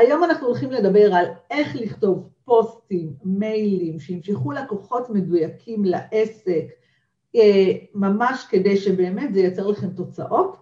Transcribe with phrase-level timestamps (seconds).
[0.00, 6.64] היום אנחנו הולכים לדבר על איך לכתוב פוסטים, מיילים, שימשכו לקוחות מדויקים לעסק,
[7.36, 10.56] אה, ממש כדי שבאמת זה ייצר לכם תוצאות.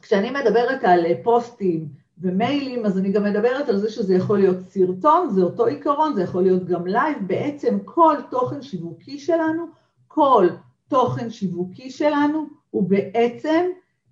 [0.00, 1.88] וכשאני מדברת על פוסטים
[2.18, 6.22] ומיילים, אז אני גם מדברת על זה שזה יכול להיות סרטון, זה אותו עיקרון, זה
[6.22, 9.66] יכול להיות גם לייב, בעצם כל תוכן שיווקי שלנו,
[10.08, 10.48] כל
[10.88, 13.64] תוכן שיווקי שלנו הוא בעצם,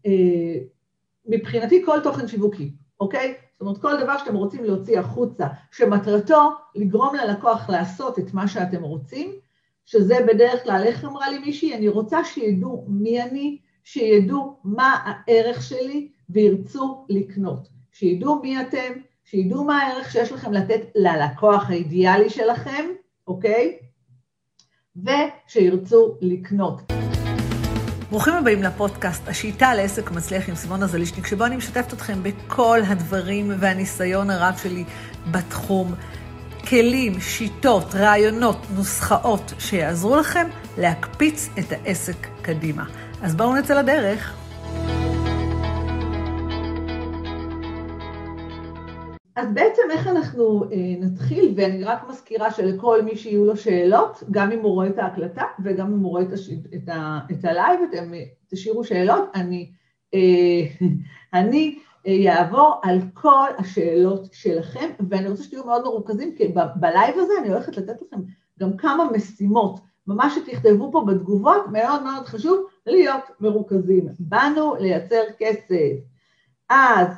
[0.07, 0.55] אה,
[1.27, 2.71] מבחינתי כל תוכן שיווקי,
[3.01, 3.35] אוקיי?
[3.53, 8.83] זאת אומרת, כל דבר שאתם רוצים להוציא החוצה, שמטרתו לגרום ללקוח לעשות את מה שאתם
[8.83, 9.33] רוצים,
[9.85, 15.63] שזה בדרך כלל, איך אמרה לי מישהי, אני רוצה שידעו מי אני, שידעו מה הערך
[15.63, 17.69] שלי וירצו לקנות.
[17.93, 18.93] שידעו מי אתם,
[19.25, 22.85] שידעו מה הערך שיש לכם לתת ללקוח האידיאלי שלכם,
[23.27, 23.79] אוקיי?
[24.97, 26.83] ושירצו לקנות.
[28.15, 33.53] ברוכים הבאים לפודקאסט, השיטה לעסק מצליח עם סימונה זלישניק, שבו אני משתפת אתכם בכל הדברים
[33.59, 34.85] והניסיון הרב שלי
[35.31, 35.95] בתחום.
[36.69, 40.47] כלים, שיטות, רעיונות, נוסחאות שיעזרו לכם
[40.79, 42.85] להקפיץ את העסק קדימה.
[43.23, 44.35] אז בואו נצא לדרך.
[49.37, 54.53] אז בעצם איך אנחנו אה, נתחיל, ואני רק מזכירה שלכל מי שיהיו לו שאלות, גם
[54.53, 56.51] אם הוא רואה את ההקלטה וגם אם הוא רואה את, הש...
[56.75, 57.19] את, ה...
[57.31, 58.13] את הלייב, אתם
[58.49, 59.71] תשאירו שאלות, אני,
[60.15, 60.87] אה,
[61.41, 67.49] אני יעבור על כל השאלות שלכם, ואני רוצה שתהיו מאוד מרוכזים, כי בלייב הזה אני
[67.49, 68.21] הולכת לתת לכם
[68.61, 74.09] גם כמה משימות, ממש שתכתבו פה בתגובות, מאוד מאוד חשוב להיות מרוכזים.
[74.19, 75.93] באנו לייצר כסף.
[76.69, 77.09] אז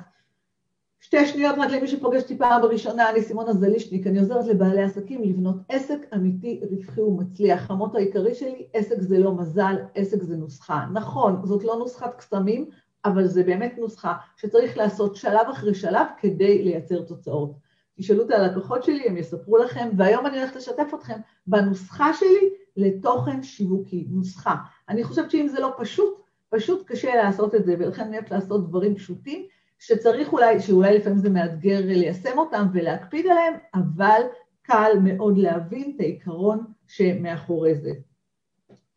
[1.01, 5.23] שתי שניות רק למי שפוגש אותי פעם בראשונה, אני סימונה זלישניק, אני עוזרת לבעלי עסקים
[5.23, 7.71] לבנות עסק אמיתי, רווחי ומצליח.
[7.71, 10.87] המוטו העיקרי שלי, עסק זה לא מזל, עסק זה נוסחה.
[10.93, 12.71] נכון, זאת לא נוסחת קסמים,
[13.05, 17.53] אבל זה באמת נוסחה שצריך לעשות שלב אחרי שלב כדי לייצר תוצאות.
[17.97, 21.17] תשאלו את הלקוחות שלי, הם יספרו לכם, והיום אני הולכת לשתף אתכם
[21.47, 24.55] בנוסחה שלי לתוכן שיווקי, נוסחה.
[24.89, 28.69] אני חושבת שאם זה לא פשוט, פשוט קשה לעשות את זה, ולכן אני הולכת לעשות
[28.69, 29.47] דברים פשוטים,
[29.79, 34.21] שצריך אולי, שאולי לפעמים זה מאתגר ליישם אותם ולהקפיד עליהם, אבל
[34.63, 37.93] קל מאוד להבין את העיקרון שמאחורי זה.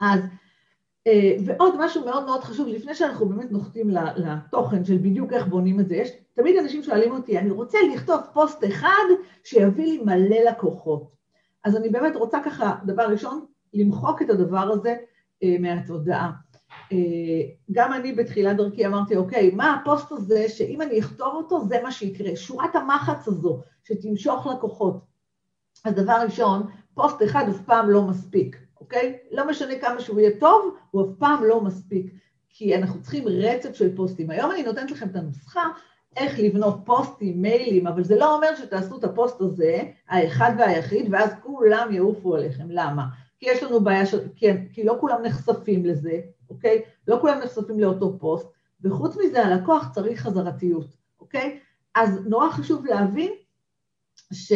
[0.01, 0.19] אז
[1.07, 5.79] אה, ועוד משהו מאוד מאוד חשוב, לפני שאנחנו באמת נוחתים לתוכן של בדיוק איך בונים
[5.79, 9.05] את זה, יש תמיד אנשים שואלים אותי, אני רוצה לכתוב פוסט אחד
[9.43, 11.11] שיביא לי מלא לקוחות.
[11.63, 14.95] אז אני באמת רוצה ככה, דבר ראשון, למחוק את הדבר הזה
[15.43, 16.31] אה, מהתודעה.
[16.91, 16.97] אה,
[17.71, 21.91] גם אני בתחילת דרכי אמרתי, אוקיי, מה הפוסט הזה שאם אני אכתוב אותו, זה מה
[21.91, 22.35] שיקרה.
[22.35, 24.99] שורת המחץ הזו, שתמשוך לקוחות.
[25.85, 26.63] אז דבר ראשון,
[26.93, 28.57] פוסט אחד אף פעם לא מספיק.
[28.79, 29.17] אוקיי?
[29.31, 32.13] לא משנה כמה שהוא יהיה טוב, הוא אף פעם לא מספיק,
[32.49, 34.29] כי אנחנו צריכים רצף של פוסטים.
[34.29, 35.63] היום אני נותנת לכם את הנוסחה
[36.15, 41.29] איך לבנות פוסטים, מיילים, אבל זה לא אומר שתעשו את הפוסט הזה, האחד והיחיד, ואז
[41.43, 42.67] כולם יעופו עליכם.
[42.69, 43.05] למה?
[43.39, 44.19] כי יש לנו בעיה, של...
[44.35, 46.19] כי, כי לא כולם נחשפים לזה,
[46.49, 46.81] אוקיי?
[47.07, 48.47] לא כולם נחשפים לאותו פוסט,
[48.81, 51.59] וחוץ מזה הלקוח צריך חזרתיות, אוקיי?
[51.95, 53.31] אז נורא חשוב להבין
[54.33, 54.53] ש,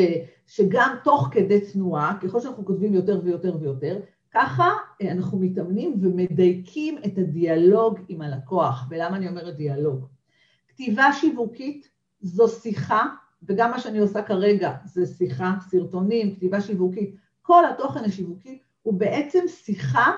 [0.48, 4.00] שגם תוך כדי תנועה, ככל שאנחנו כותבים יותר ויותר ויותר,
[4.34, 4.70] ככה
[5.02, 8.88] אה, אנחנו מתאמנים ומדייקים את הדיאלוג עם הלקוח.
[8.90, 10.06] ולמה אני אומרת דיאלוג?
[10.68, 11.90] כתיבה שיווקית
[12.22, 13.06] זו שיחה,
[13.44, 19.40] וגם מה שאני עושה כרגע זה שיחה, סרטונים, כתיבה שיווקית, כל התוכן השיווקי הוא בעצם
[19.48, 20.12] שיחה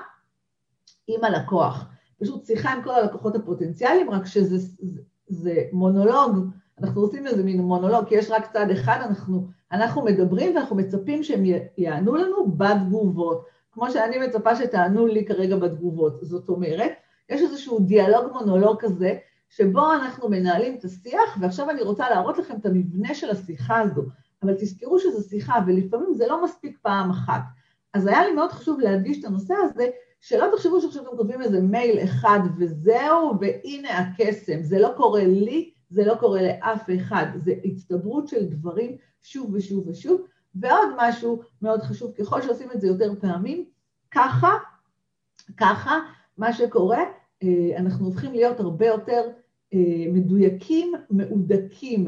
[1.06, 1.86] עם הלקוח.
[2.20, 6.46] פשוט שיחה עם כל הלקוחות הפוטנציאליים, רק שזה זה, זה מונולוג,
[6.80, 11.22] אנחנו עושים איזה מין מונולוג, כי יש רק צד אחד, אנחנו, אנחנו מדברים ואנחנו מצפים
[11.22, 11.44] שהם
[11.78, 13.44] יענו לנו בתגובות.
[13.72, 16.18] כמו שאני מצפה שתענו לי כרגע בתגובות.
[16.22, 16.92] זאת אומרת,
[17.28, 19.14] יש איזשהו דיאלוג מונולוג כזה,
[19.48, 24.02] שבו אנחנו מנהלים את השיח, ועכשיו אני רוצה להראות לכם את המבנה של השיחה הזו.
[24.42, 27.42] אבל תזכרו שזו שיחה, ולפעמים זה לא מספיק פעם אחת.
[27.94, 29.88] אז היה לי מאוד חשוב להדגיש את הנושא הזה,
[30.28, 34.62] שלא תחשבו שעכשיו אתם כותבים איזה מייל אחד וזהו, והנה הקסם.
[34.62, 37.26] זה לא קורה לי, זה לא קורה לאף אחד.
[37.44, 40.20] זה הצטברות של דברים שוב ושוב ושוב,
[40.54, 43.64] ועוד משהו מאוד חשוב, ככל שעושים את זה יותר פעמים,
[44.10, 44.54] ככה,
[45.56, 45.98] ככה,
[46.38, 47.02] מה שקורה,
[47.42, 49.22] אה, אנחנו הופכים להיות הרבה יותר
[49.74, 52.06] אה, מדויקים, מהודקים.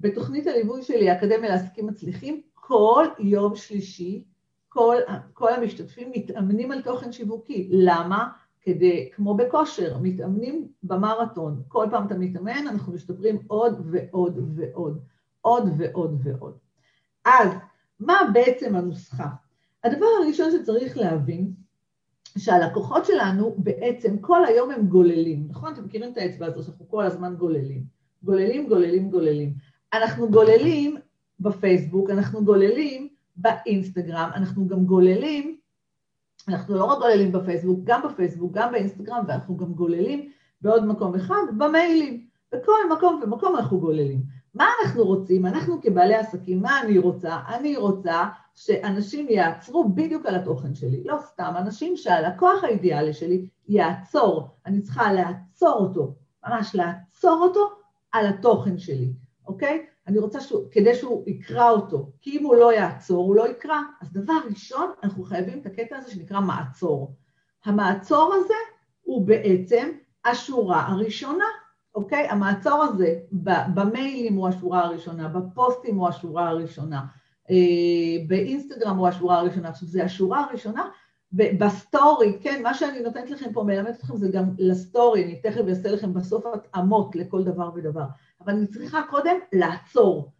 [0.00, 4.24] בתוכנית הליווי שלי, האקדמיה לעסקים מצליחים, כל יום שלישי,
[4.76, 4.96] כל,
[5.32, 7.68] כל המשתתפים מתאמנים על תוכן שיווקי.
[7.72, 8.28] למה?
[8.60, 11.62] כדי, כמו בכושר, מתאמנים במרתון.
[11.68, 15.00] כל פעם אתה מתאמן, אנחנו משתפרים עוד ועוד ועוד.
[15.40, 16.58] עוד ועוד ועוד.
[17.24, 17.48] אז
[18.00, 19.28] מה בעצם הנוסחה?
[19.84, 21.52] הדבר הראשון שצריך להבין,
[22.38, 25.72] שהלקוחות שלנו בעצם כל היום הם גוללים, נכון?
[25.72, 27.82] אתם מכירים את האצבע הזו שאנחנו כל הזמן גוללים.
[28.22, 29.54] גוללים, גוללים, גוללים.
[29.92, 30.96] אנחנו גוללים
[31.40, 33.05] בפייסבוק, אנחנו גוללים
[33.36, 35.56] באינסטגרם, אנחנו גם גוללים,
[36.48, 40.30] אנחנו לא רק גוללים בפייסבוק, גם בפייסבוק, גם באינסטגרם, ואנחנו גם גוללים
[40.60, 42.26] בעוד מקום אחד, במיילים.
[42.52, 44.22] בכל מקום ומקום אנחנו גוללים.
[44.54, 45.46] מה אנחנו רוצים?
[45.46, 47.38] אנחנו כבעלי עסקים, מה אני רוצה?
[47.48, 48.24] אני רוצה
[48.54, 51.04] שאנשים יעצרו בדיוק על התוכן שלי.
[51.04, 54.48] לא סתם, אנשים שהלקוח האידיאלי שלי יעצור.
[54.66, 56.14] אני צריכה לעצור אותו,
[56.46, 57.60] ממש לעצור אותו
[58.12, 59.12] על התוכן שלי,
[59.46, 59.86] אוקיי?
[60.06, 63.78] אני רוצה שהוא, כדי שהוא יקרא אותו, כי אם הוא לא יעצור, הוא לא יקרא.
[64.00, 67.14] אז דבר ראשון, אנחנו חייבים את הקטע הזה שנקרא מעצור.
[67.64, 68.54] המעצור הזה
[69.02, 69.90] הוא בעצם
[70.24, 71.44] השורה הראשונה,
[71.94, 72.28] אוקיי?
[72.28, 73.18] המעצור הזה
[73.74, 77.04] במיילים הוא השורה הראשונה, בפוסטים הוא השורה הראשונה,
[77.50, 79.68] אה, באינסטגרם הוא השורה הראשונה.
[79.68, 80.88] עכשיו, זה השורה הראשונה
[81.32, 85.90] בסטורי, כן, מה שאני נותנת לכם פה, מלמדת אתכם זה גם לסטורי, אני תכף אעשה
[85.90, 88.04] לכם בסוף התאמות לכל דבר ודבר.
[88.46, 90.32] אבל אני צריכה קודם לעצור.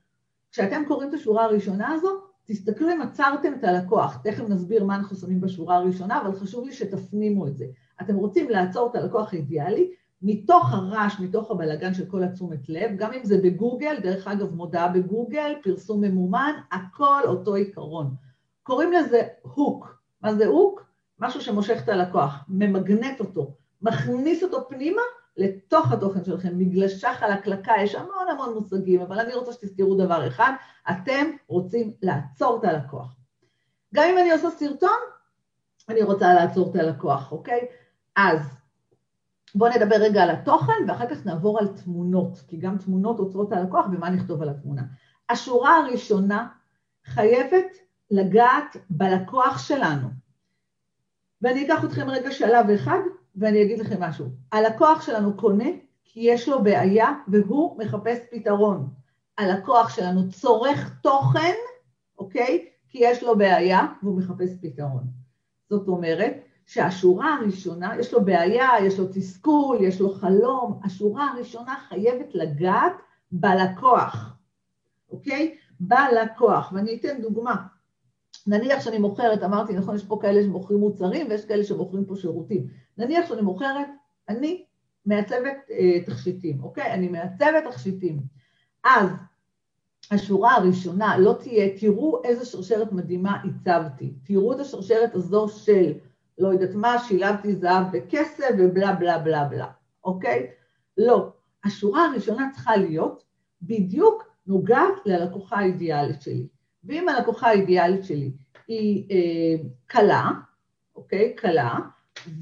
[0.53, 4.17] כשאתם קוראים את השורה הראשונה הזו, תסתכלו אם עצרתם את הלקוח.
[4.25, 7.67] תכף נסביר מה אנחנו שמים בשורה הראשונה, אבל חשוב לי שתפנימו את זה.
[8.01, 9.91] אתם רוצים לעצור את הלקוח האידיאלי,
[10.23, 14.89] מתוך הרעש, מתוך הבלגן של כל התשומת לב, גם אם זה בגוגל, דרך אגב מודעה
[14.89, 18.15] בגוגל, פרסום ממומן, הכל אותו עיקרון.
[18.63, 20.03] קוראים לזה הוק.
[20.23, 20.87] מה זה הוק?
[21.19, 25.03] משהו שמושך את הלקוח, ממגנט אותו, מכניס אותו פנימה
[25.37, 30.53] לתוך התוכן שלכם, מגלשה חלקלקה, יש המון המון מושגים, אבל אני רוצה שתזכרו דבר אחד,
[30.91, 33.17] אתם רוצים לעצור את הלקוח.
[33.95, 34.99] גם אם אני עושה סרטון,
[35.89, 37.67] אני רוצה לעצור את הלקוח, אוקיי?
[38.17, 38.41] אז
[39.55, 43.59] בואו נדבר רגע על התוכן, ואחר כך נעבור על תמונות, כי גם תמונות עוצרות את
[43.59, 44.83] הלקוח, ומה נכתוב על התמונה.
[45.31, 46.49] השורה הראשונה
[47.05, 47.77] חייבת
[48.11, 50.09] לגעת בלקוח שלנו.
[51.43, 52.99] ואני אקח אתכם רגע שלב אחד,
[53.37, 54.27] ואני אגיד לכם משהו.
[54.53, 55.69] הלקוח שלנו קונה
[56.05, 58.89] כי יש לו בעיה והוא מחפש פתרון.
[59.39, 61.55] הלקוח שלנו צורך תוכן,
[62.19, 62.69] אוקיי?
[62.89, 65.05] כי יש לו בעיה והוא מחפש פתרון.
[65.71, 66.35] זאת אומרת
[66.67, 72.93] שהשורה הראשונה, יש לו בעיה, יש לו תסכול, יש לו חלום, השורה הראשונה חייבת לגעת
[73.33, 74.37] בלקוח,
[75.11, 75.57] אוקיי?
[75.81, 76.73] בלקוח.
[76.73, 77.57] ואני אתן דוגמה.
[78.47, 82.67] נניח שאני מוכרת, אמרתי, נכון, יש פה כאלה שמוכרים מוצרים ויש כאלה שמוכרים פה שירותים.
[82.99, 83.89] נניח שאני מוכרת,
[84.29, 84.65] אני
[85.07, 86.93] מעצבת אה, תכשיטים, אוקיי?
[86.93, 88.21] אני מעצבת תכשיטים.
[88.85, 89.11] אז
[90.11, 94.15] השורה הראשונה לא תהיה, תראו איזה שרשרת מדהימה הצבתי.
[94.25, 95.93] תראו את השרשרת הזו של,
[96.39, 99.67] לא יודעת מה, שילבתי זהב בכסף ובלה בלה בלה בלה,
[100.05, 100.47] אוקיי?
[100.99, 101.33] לא.
[101.65, 103.25] השורה הראשונה צריכה להיות
[103.63, 106.47] בדיוק נוגעת ללקוחה האידיאלית שלי.
[106.85, 108.33] ואם הלקוחה האידיאלית שלי
[108.69, 110.31] היא אה, קלה,
[110.97, 111.35] אוקיי?
[111.37, 111.79] קלה,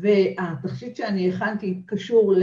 [0.00, 2.34] והתכשיט שאני הכנתי קשור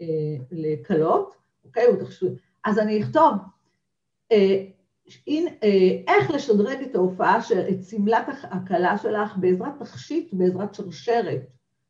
[0.00, 0.06] אה,
[0.50, 1.34] לקלות,
[1.64, 1.86] אוקיי?
[1.86, 2.32] הוא תכשיט,
[2.64, 3.32] אז אני אכתוב
[4.32, 4.64] אה,
[5.28, 11.40] אה, איך לשדרג את ההופעה של, את שמלת הכלה שלך בעזרת תכשיט, בעזרת שרשרת,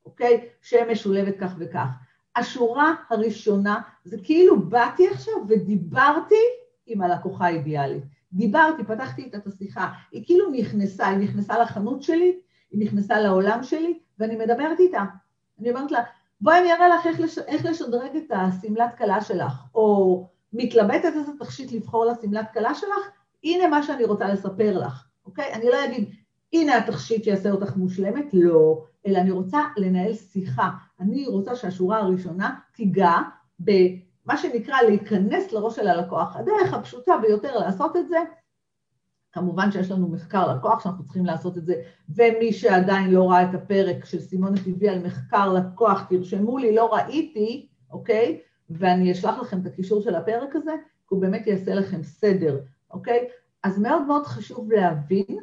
[0.05, 0.49] אוקיי?
[0.63, 1.89] שמשולבת כך וכך.
[2.37, 6.45] השורה הראשונה זה כאילו באתי עכשיו ודיברתי
[6.87, 8.05] עם הלקוחה האידיאלית.
[8.33, 12.39] דיברתי, פתחתי איתה את השיחה, היא כאילו נכנסה, היא נכנסה לחנות שלי,
[12.71, 15.05] היא נכנסה לעולם שלי, ואני מדברת איתה.
[15.61, 16.01] אני אומרת לה,
[16.41, 17.39] בואי אני אראה לך איך, לש...
[17.39, 23.11] איך לשדרג את השמלת כלה שלך, או מתלבטת איזה תכשיט לבחור לשמלת כלה שלך,
[23.45, 25.53] הנה מה שאני רוצה לספר לך, אוקיי?
[25.53, 26.09] אני לא אגיד,
[26.53, 30.71] הנה התכשיט שיעשה אותך מושלמת, לא, אלא אני רוצה לנהל שיחה.
[31.01, 33.13] אני רוצה שהשורה הראשונה תיגע
[33.65, 33.71] ב...
[34.27, 36.37] מה שנקרא להיכנס לראש של הלקוח.
[36.37, 38.19] הדרך הפשוטה ביותר לעשות את זה,
[39.35, 41.75] כמובן שיש לנו מחקר לקוח שאנחנו צריכים לעשות את זה,
[42.09, 46.95] ומי שעדיין לא ראה את הפרק של סימון הטבעי על מחקר לקוח, תרשמו לי, לא
[46.95, 48.41] ראיתי, אוקיי?
[48.71, 50.73] ואני אשלח לכם את הקישור של הפרק הזה,
[51.09, 52.61] כי הוא באמת יעשה לכם סדר,
[52.91, 53.29] אוקיי?
[53.63, 55.39] אז מאוד מאוד חשוב להבין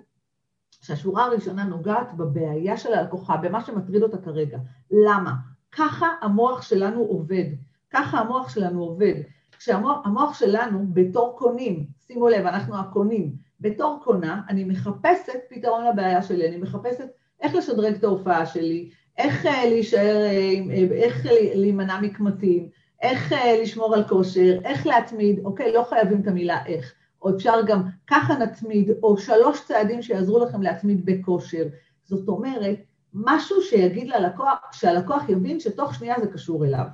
[0.82, 4.58] שהשורה הראשונה נוגעת בבעיה של הלקוחה, במה שמטריד אותה כרגע.
[4.92, 5.34] למה?
[5.72, 7.46] ככה המוח שלנו עובד.
[7.90, 9.14] ככה המוח שלנו עובד.
[9.58, 16.48] כשהמוח שלנו בתור קונים, שימו לב, אנחנו הקונים, בתור קונה, אני מחפשת פתרון לבעיה שלי,
[16.48, 17.08] אני מחפשת
[17.42, 21.26] איך לשדרג את ההופעה שלי, איך אה, להישאר, אה, אה, איך
[21.56, 22.70] להימנע מקמטים,
[23.02, 27.82] איך לשמור על כושר, איך להתמיד, אוקיי, לא חייבים את המילה איך, או אפשר גם
[28.08, 31.64] ככה נתמיד, או שלוש צעדים שיעזרו לכם להתמיד בכושר.
[32.04, 32.78] זאת אומרת,
[33.14, 36.86] משהו שיגיד ללקוח, שהלקוח יבין שתוך שנייה זה קשור אליו.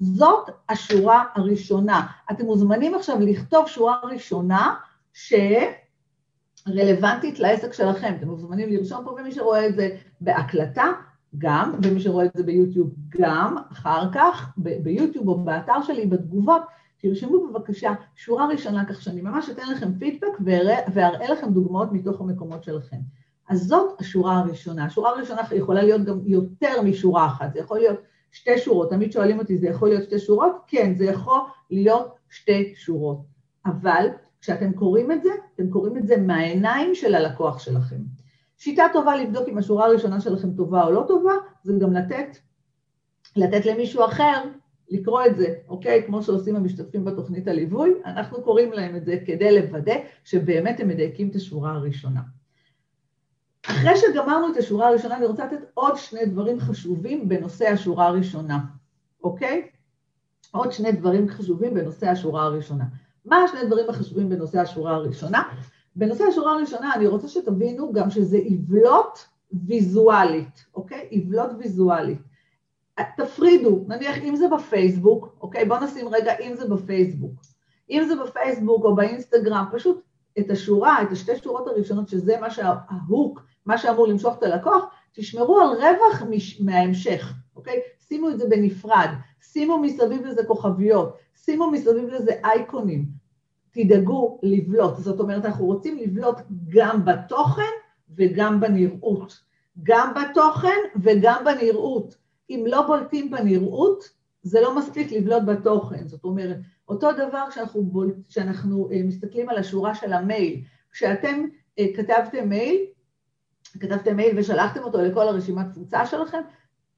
[0.00, 2.06] זאת השורה הראשונה.
[2.30, 4.74] אתם מוזמנים עכשיו לכתוב שורה ראשונה
[6.68, 8.14] שרלוונטית לעסק שלכם.
[8.18, 10.92] אתם מוזמנים לרשום פה, ומי שרואה את זה בהקלטה,
[11.38, 16.62] גם, ומי שרואה את זה ביוטיוב גם, אחר כך, ביוטיוב או באתר שלי, בתגובות,
[16.98, 20.38] תרשמו בבקשה שורה ראשונה כך שאני ממש אתן לכם פידבק
[20.94, 22.96] ואראה לכם דוגמאות מתוך המקומות שלכם.
[23.48, 24.84] אז זאת השורה הראשונה.
[24.84, 28.00] השורה הראשונה יכולה להיות גם יותר משורה אחת, זה יכול להיות
[28.32, 28.90] שתי שורות.
[28.90, 30.56] תמיד שואלים אותי, זה יכול להיות שתי שורות?
[30.66, 33.18] כן, זה יכול להיות שתי שורות.
[33.66, 34.06] אבל
[34.40, 37.96] כשאתם קוראים את זה, אתם קוראים את זה מהעיניים של הלקוח שלכם.
[38.58, 42.36] שיטה טובה לבדוק אם השורה הראשונה שלכם טובה או לא טובה, זה גם לתת,
[43.36, 44.42] לתת למישהו אחר
[44.88, 46.02] לקרוא את זה, אוקיי?
[46.06, 51.28] כמו שעושים המשתתפים בתוכנית הליווי, אנחנו קוראים להם את זה כדי לוודא שבאמת הם מדייקים
[51.28, 52.20] את השורה הראשונה.
[53.66, 58.58] אחרי שגמרנו את השורה הראשונה, אני רוצה לתת עוד שני דברים חשובים בנושא השורה הראשונה,
[59.24, 59.68] אוקיי?
[60.50, 62.84] עוד שני דברים חשובים בנושא השורה הראשונה.
[63.26, 65.42] מה השני דברים החשובים בנושא השורה הראשונה?
[65.96, 69.26] בנושא השורה הראשונה אני רוצה שתבינו גם שזה עוולות
[69.66, 71.08] ויזואלית, אוקיי?
[71.12, 72.18] עוולות ויזואלית.
[73.16, 75.64] תפרידו, נניח אם זה בפייסבוק, אוקיי?
[75.64, 77.32] בואו נשים רגע אם זה בפייסבוק.
[77.90, 80.02] אם זה בפייסבוק או באינסטגרם, פשוט
[80.38, 85.60] את השורה, את השתי שורות הראשונות, שזה מה שההוק, מה שאמור למשוך את הלקוח, תשמרו
[85.60, 86.22] על רווח
[86.60, 87.80] מההמשך, אוקיי?
[88.08, 89.08] שימו את זה בנפרד,
[89.40, 93.04] שימו מסביב לזה כוכביות, שימו מסביב לזה אייקונים,
[93.76, 94.96] תדאגו לבלוט.
[94.96, 96.36] זאת אומרת, אנחנו רוצים לבלוט
[96.68, 97.72] גם בתוכן
[98.16, 99.40] וגם בנראות.
[99.82, 102.16] גם בתוכן וגם בנראות.
[102.50, 104.10] אם לא בולטים בנראות,
[104.42, 106.08] זה לא מספיק לבלוט בתוכן.
[106.08, 106.56] זאת אומרת,
[106.88, 110.60] אותו דבר שאנחנו, בול, שאנחנו אה, מסתכלים על השורה של המייל.
[110.90, 111.44] כשאתם
[111.78, 112.76] אה, כתבתם מייל,
[113.80, 116.40] כתבתם מייל ושלחתם אותו לכל הרשימת קבוצה שלכם,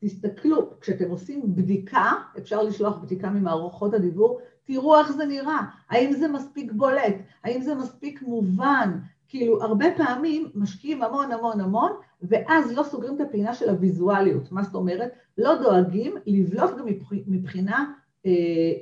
[0.01, 5.61] תסתכלו, כשאתם עושים בדיקה, אפשר לשלוח בדיקה ממערכות הדיבור, תראו איך זה נראה,
[5.91, 8.99] האם זה מספיק בולט, האם זה מספיק מובן,
[9.29, 14.63] כאילו הרבה פעמים משקיעים המון המון המון, ואז לא סוגרים את הפינה של הוויזואליות, מה
[14.63, 15.13] זאת אומרת?
[15.39, 16.87] לא דואגים לבלוט גם
[17.27, 17.93] מבחינה
[18.27, 18.33] אה,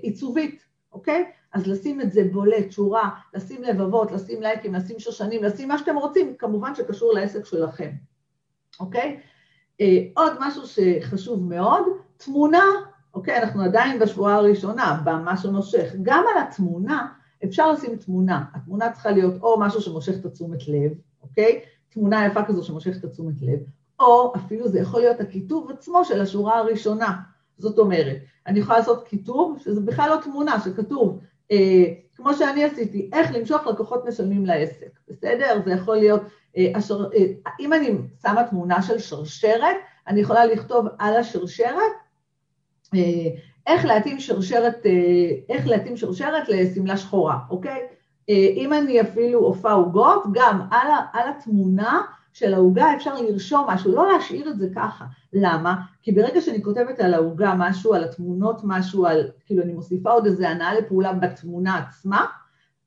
[0.03, 1.31] עיצובית, אוקיי?
[1.53, 5.97] אז לשים את זה בולט, שורה, לשים לבבות, לשים לייקים, לשים שושנים, לשים מה שאתם
[5.97, 7.91] רוצים, כמובן שקשור לעסק שלכם,
[8.81, 9.21] אוקיי?
[9.81, 11.83] אה, עוד משהו שחשוב מאוד,
[12.17, 12.65] תמונה,
[13.17, 17.07] אוקיי, אנחנו עדיין בשבועה הראשונה, במה שנושך, גם על התמונה
[17.45, 20.93] אפשר לשים תמונה, התמונה צריכה להיות או משהו שמושך את התשומת לב,
[21.23, 21.61] אוקיי?
[21.89, 23.59] תמונה יפה כזו שמושכת את התשומת לב,
[24.01, 27.17] או אפילו זה יכול להיות הכיתוב עצמו של השורה הראשונה.
[27.59, 31.21] זאת אומרת, אני יכולה לעשות כיתוב, שזה בכלל לא תמונה, שכתוב,
[31.53, 35.61] אה, כמו שאני עשיתי, איך למשוך לקוחות משלמים לעסק, בסדר?
[35.65, 36.23] זה יכול להיות
[36.57, 37.27] אה, השר, אה,
[37.61, 37.91] אם אני
[38.23, 41.93] שמה תמונה של שרשרת, אני יכולה לכתוב על השרשרת
[43.67, 44.87] איך להתאים שרשרת,
[45.49, 47.87] איך להתאים שרשרת לשמלה שחורה, אוקיי?
[48.29, 52.03] אם אני אפילו עופה עוגות, גם על, על התמונה
[52.33, 55.05] של העוגה אפשר לרשום משהו, לא להשאיר את זה ככה.
[55.33, 55.75] למה?
[56.03, 60.27] כי ברגע שאני כותבת על העוגה משהו, על התמונות משהו, על, כאילו אני מוסיפה עוד
[60.27, 62.27] איזה הנאה לפעולה בתמונה עצמה,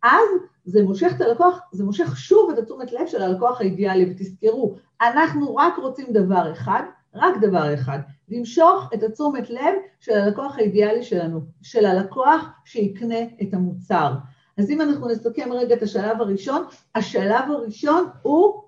[0.04, 0.30] אז
[0.66, 5.56] זה מושך את הלקוח, זה מושך שוב את התשומת לב של הלקוח האידיאלי, ותזכרו, אנחנו
[5.56, 6.84] רק רוצים דבר אחד,
[7.16, 8.00] רק דבר אחד,
[8.30, 14.14] למשוך את התשומת לב של הלקוח האידיאלי שלנו, של הלקוח שיקנה את המוצר.
[14.58, 16.64] אז אם אנחנו נסכם רגע את השלב הראשון,
[16.96, 18.64] השלב הראשון הוא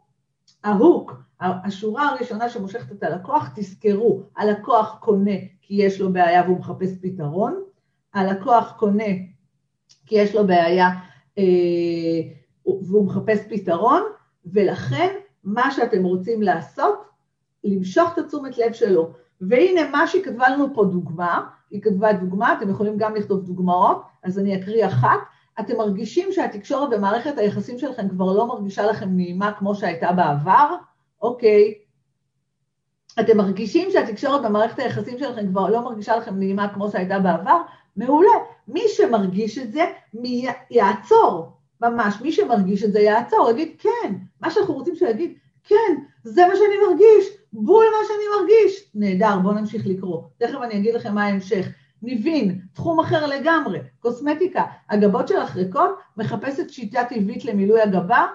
[0.64, 6.90] ההוק, השורה הראשונה שמושכת את הלקוח, תזכרו, הלקוח קונה כי יש לו בעיה והוא מחפש
[7.02, 7.64] פתרון,
[8.14, 9.14] הלקוח קונה
[10.06, 10.90] כי יש לו בעיה
[11.38, 11.44] אה,
[12.66, 14.02] והוא מחפש פתרון,
[14.46, 17.11] ולכן מה שאתם רוצים לעשות,
[17.64, 19.12] למשוך את התשומת לב שלו.
[19.42, 24.02] והנה מה שהיא כתבה לנו פה דוגמה, היא כתבה דוגמה, אתם יכולים גם לכתוב דוגמאות,
[24.24, 25.20] אז אני אקריא אחת.
[25.60, 30.76] אתם מרגישים שהתקשורת במערכת היחסים שלכם כבר לא מרגישה לכם נעימה כמו שהייתה בעבר?
[31.22, 31.74] אוקיי.
[33.20, 37.62] אתם מרגישים שהתקשורת במערכת היחסים שלכם כבר לא מרגישה לכם נעימה כמו שהייתה בעבר?
[37.96, 38.34] מעולה.
[38.68, 41.52] מי שמרגיש את זה, מי יעצור.
[41.82, 44.14] ממש, מי שמרגיש את זה יעצור, יגיד כן.
[44.42, 48.92] מה שאנחנו רוצים שיגיד, כן, זה מה שאני מרגיש, בול מה שאני מרגיש.
[48.96, 50.22] נהדר, בואו נמשיך לקרוא.
[50.38, 51.68] תכף אני אגיד לכם מה ההמשך.
[52.02, 58.28] ניבין, תחום אחר לגמרי, קוסמטיקה, הגבות של החריקות, מחפשת שיטה טבעית למילוי הגבה,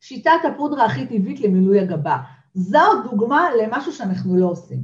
[0.00, 2.16] שיטת הפודרה הכי טבעית למילוי הגבה.
[2.54, 4.78] זו דוגמה למשהו שאנחנו לא עושים,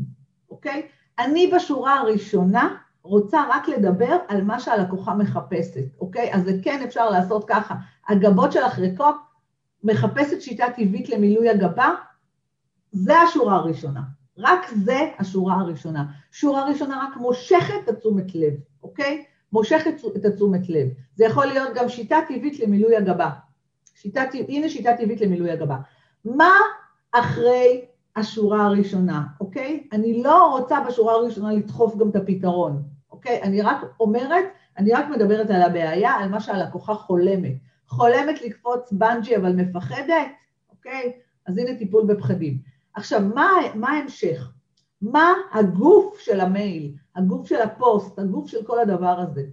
[0.51, 0.89] אוקיי?
[1.19, 6.35] אני בשורה הראשונה רוצה רק לדבר על מה שהלקוחה מחפשת, אוקיי?
[6.35, 7.75] אז זה כן אפשר לעשות ככה.
[8.09, 9.15] הגבות של החריקות
[9.85, 11.95] מחפשת שיטה טבעית למילוי הגבה,
[12.99, 14.01] זה השורה הראשונה.
[14.39, 16.05] רק זה השורה הראשונה.
[16.33, 19.25] שורה ראשונה רק מושכת את התשומת לב, אוקיי?
[19.53, 20.89] מושכת את התשומת לב.
[21.15, 23.31] זה יכול להיות גם שיטה טבעית למילוי הגבה.
[23.95, 25.77] שיטה, הנה שיטה טבעית למילוי הגבה.
[26.25, 26.51] מה
[27.13, 27.85] אחרי
[28.17, 29.87] השורה הראשונה, אוקיי?
[29.93, 32.83] אני לא רוצה בשורה הראשונה לדחוף גם את הפתרון.
[33.11, 33.43] אוקיי?
[33.43, 34.45] אני רק אומרת,
[34.79, 37.55] אני רק מדברת על הבעיה, על מה שהלקוחה חולמת.
[37.87, 40.27] חולמת לקפוץ בנג'י אבל מפחדת,
[40.71, 41.13] אוקיי?
[41.47, 42.59] אז הנה טיפול בפחדים.
[42.99, 44.53] עכשיו, מה, מה ההמשך?
[45.03, 49.45] מה הגוף של המייל, הגוף של הפוסט, הגוף של כל הדבר הזה?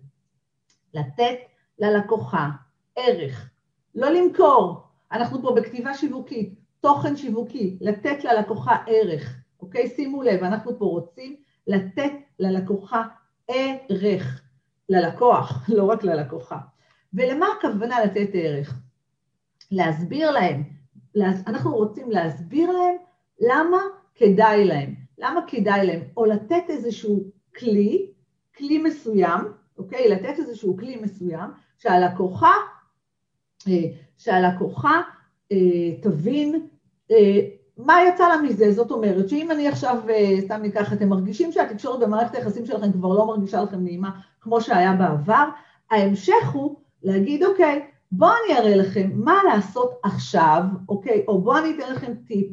[0.93, 1.35] לתת
[1.79, 2.49] ללקוחה
[2.95, 3.49] ערך,
[3.95, 4.81] לא למכור.
[5.11, 9.89] אנחנו פה בכתיבה שיווקית, תוכן שיווקי, לתת ללקוחה ערך, אוקיי?
[9.89, 11.35] שימו לב, אנחנו פה רוצים
[11.67, 13.03] לתת ללקוחה
[13.47, 14.41] ערך,
[14.89, 16.57] ללקוח, לא רק ללקוחה.
[17.13, 18.79] ולמה הכוונה לתת ערך?
[19.71, 20.63] להסביר להם,
[21.47, 22.95] אנחנו רוצים להסביר להם
[23.39, 23.77] למה
[24.15, 27.23] כדאי להם, למה כדאי להם, או לתת איזשהו
[27.57, 28.11] כלי,
[28.57, 29.41] כלי מסוים,
[29.77, 30.09] אוקיי?
[30.09, 32.53] לתת איזשהו כלי מסוים, שהלקוחה,
[33.67, 33.83] אה,
[34.17, 35.01] שהלקוחה
[35.51, 35.57] אה,
[36.01, 36.67] תבין
[37.11, 37.39] אה,
[37.77, 39.97] מה יצא לה מזה, זאת אומרת שאם אני עכשיו,
[40.39, 44.09] סתם ניקח, אתם מרגישים שהתקשורת במערכת היחסים שלכם כבר לא מרגישה לכם נעימה
[44.41, 45.49] כמו שהיה בעבר,
[45.91, 51.69] ההמשך הוא להגיד, אוקיי, בואו אני אראה לכם מה לעשות עכשיו, אוקיי, או בואו אני
[51.69, 52.47] אתן לכם טיפ,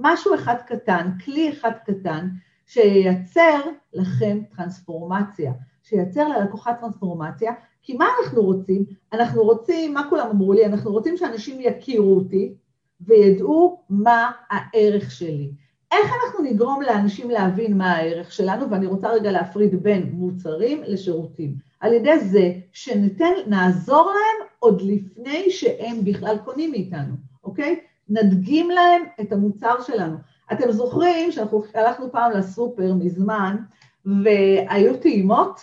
[0.00, 2.28] משהו אחד קטן, כלי אחד קטן,
[2.66, 3.60] שייצר
[3.92, 5.52] לכם טרנספורמציה,
[5.82, 7.52] שייצר ללקוחה טרנספורמציה,
[7.82, 8.84] כי מה אנחנו רוצים?
[9.12, 10.66] אנחנו רוצים, מה כולם אמרו לי?
[10.66, 12.54] אנחנו רוצים שאנשים יכירו אותי
[13.00, 15.50] וידעו מה הערך שלי.
[15.92, 21.54] איך אנחנו נגרום לאנשים להבין מה הערך שלנו, ואני רוצה רגע להפריד בין מוצרים לשירותים.
[21.80, 27.14] על ידי זה שניתן, נעזור להם עוד לפני שהם בכלל קונים מאיתנו,
[27.44, 27.80] אוקיי?
[28.08, 30.16] נדגים להם את המוצר שלנו.
[30.52, 33.56] אתם זוכרים שאנחנו הלכנו פעם לסופר מזמן,
[34.04, 35.60] והיו טעימות,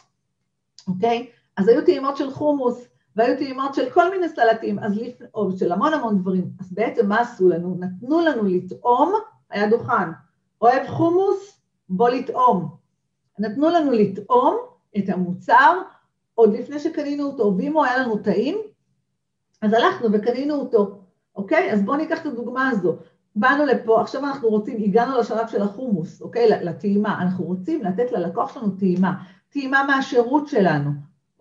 [0.88, 1.28] אוקיי?
[1.58, 5.22] אז היו טעימות של חומוס, והיו טעימות של כל מיני סלטים, אז לפ...
[5.34, 6.50] או של המון המון דברים.
[6.60, 7.78] אז בעצם מה עשו לנו?
[7.80, 9.14] נתנו לנו לטעום,
[9.50, 10.10] היה דוכן.
[10.62, 11.62] אוהב חומוס?
[11.90, 12.76] בוא לטעום.
[13.40, 14.58] נתנו לנו לטעום
[14.98, 15.82] את המוצר
[16.36, 18.58] עוד לפני שקנינו אותו, ואם הוא היה לנו טעים,
[19.62, 21.05] אז הלכנו וקנינו אותו,
[21.36, 21.72] אוקיי?
[21.72, 22.98] אז בואו ניקח את הדוגמה הזו.
[23.36, 26.50] באנו לפה, עכשיו אנחנו רוצים, הגענו לשלב של החומוס, אוקיי?
[26.50, 27.22] לטעימה.
[27.22, 29.14] אנחנו רוצים לתת ללקוח שלנו טעימה.
[29.50, 30.90] טעימה מהשירות שלנו,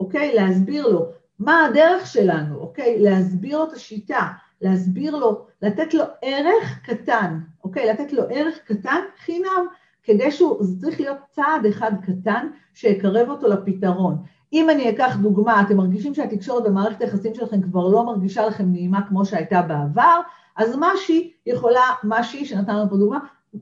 [0.00, 0.34] אוקיי?
[0.34, 1.06] להסביר לו
[1.38, 2.98] מה הדרך שלנו, אוקיי?
[2.98, 4.28] להסביר לו את השיטה,
[4.60, 7.86] להסביר לו, לתת לו ערך קטן, אוקיי?
[7.86, 9.66] לתת לו ערך קטן חינם,
[10.02, 14.22] כדי שהוא, זה צריך להיות צעד אחד קטן שיקרב אותו לפתרון.
[14.54, 19.00] אם אני אקח דוגמה, אתם מרגישים שהתקשורת במערכת היחסים שלכם כבר לא מרגישה לכם נעימה
[19.08, 20.20] כמו שהייתה בעבר,
[20.56, 23.18] אז משהי יכולה, משהי שנתנו פה דוגמה,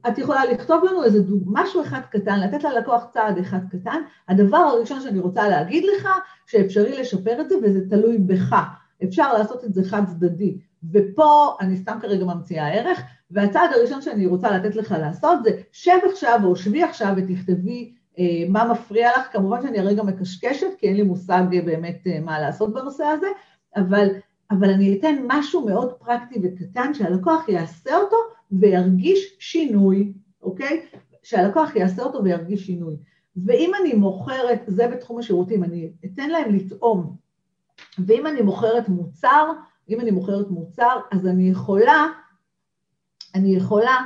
[0.09, 1.43] את יכולה לכתוב לנו איזה דוג...
[1.47, 4.01] משהו אחד קטן, לתת ללקוח צעד אחד קטן.
[4.29, 6.09] הדבר הראשון שאני רוצה להגיד לך,
[6.47, 8.57] שאפשרי לשפר את זה וזה תלוי בך.
[9.05, 10.59] אפשר לעשות את זה חד צדדי.
[10.93, 15.99] ופה אני סתם כרגע ממציאה ערך, והצעד הראשון שאני רוצה לתת לך לעשות זה שב
[16.11, 17.95] עכשיו או שבי עכשיו ותכתבי
[18.49, 22.41] מה מפריע לך, כמובן שאני הרגע מקשקשת, כי אין לי מושג אה, באמת אה, מה
[22.41, 23.27] לעשות בנושא הזה,
[23.77, 24.09] אבל,
[24.51, 28.17] אבל אני אתן משהו מאוד פרקטי וקטן שהלקוח יעשה אותו
[28.53, 30.87] וירגיש שינוי, אוקיי?
[31.23, 32.97] שהלקוח יעשה אותו וירגיש שינוי.
[33.37, 37.17] ואם אני מוכרת, זה בתחום השירותים, אני אתן להם לטעום,
[37.99, 39.53] ואם אני מוכרת מוצר,
[39.89, 42.07] אם אני מוכרת מוצר, אז אני יכולה,
[43.35, 43.97] אני יכולה,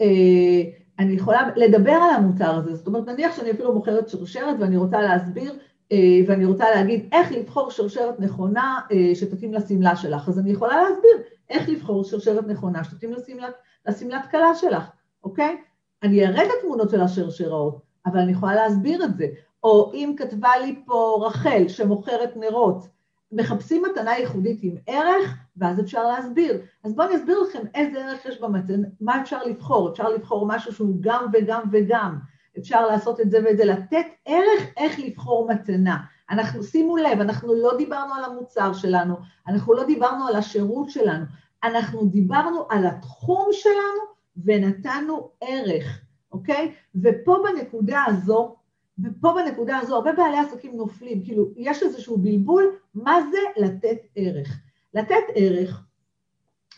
[0.00, 0.62] אה,
[1.00, 5.00] אני יכולה לדבר על המוצר הזה, זאת אומרת נניח שאני אפילו מוכרת שרשרת ואני רוצה
[5.00, 5.58] להסביר
[5.92, 10.82] אה, ואני רוצה להגיד איך לבחור שרשרת נכונה אה, שתתאים לשמלה שלך, אז אני יכולה
[10.82, 11.16] להסביר
[11.50, 13.54] איך לבחור שרשרת נכונה שתתאים לשמלת,
[13.88, 14.90] לשמלת כלה שלך,
[15.24, 15.56] אוקיי?
[16.02, 19.26] אני אראה את התמונות של השרשראות, אבל אני יכולה להסביר את זה.
[19.64, 22.86] או אם כתבה לי פה רחל שמוכרת נרות,
[23.32, 26.60] מחפשים מתנה ייחודית עם ערך, ואז אפשר להסביר.
[26.84, 29.90] אז בואו אני אסביר לכם איזה ערך יש במתנה, מה אפשר לבחור.
[29.90, 32.18] אפשר לבחור משהו שהוא גם וגם וגם.
[32.58, 35.96] אפשר לעשות את זה ואת זה, לתת ערך איך לבחור מתנה.
[36.30, 39.16] אנחנו, שימו לב, אנחנו לא דיברנו על המוצר שלנו,
[39.48, 41.24] אנחנו לא דיברנו על השירות שלנו,
[41.64, 44.00] אנחנו דיברנו על התחום שלנו
[44.44, 46.00] ונתנו ערך,
[46.32, 46.72] אוקיי?
[47.02, 48.56] ופה בנקודה הזו,
[49.02, 54.60] ופה בנקודה הזו הרבה בעלי עסקים נופלים, כאילו יש איזשהו בלבול, מה זה לתת ערך?
[54.94, 55.84] לתת ערך,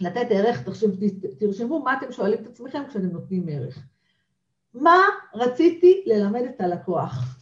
[0.01, 0.89] לתת ערך, תחשב,
[1.39, 3.79] תרשמו מה אתם שואלים את עצמכם כשאתם נותנים ערך.
[4.75, 4.99] מה
[5.35, 7.39] רציתי ללמד את הלקוח?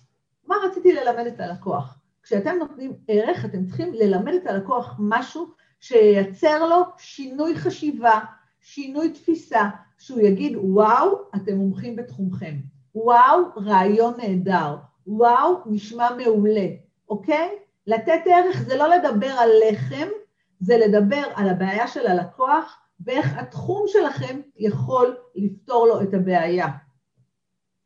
[0.47, 1.99] מה רציתי ללמד את הלקוח?
[2.23, 5.47] כשאתם נותנים ערך, אתם צריכים ללמד את הלקוח משהו
[5.81, 8.21] שייצר לו שינוי חשיבה,
[8.61, 12.55] שינוי תפיסה, שהוא יגיד, וואו, אתם מומחים בתחומכם.
[12.95, 14.77] וואו, רעיון נהדר.
[15.07, 16.67] וואו, נשמע מעולה,
[17.09, 17.49] אוקיי?
[17.87, 20.09] לתת ערך זה לא לדבר על לחם,
[20.61, 26.67] זה לדבר על הבעיה של הלקוח ואיך התחום שלכם יכול לפתור לו את הבעיה,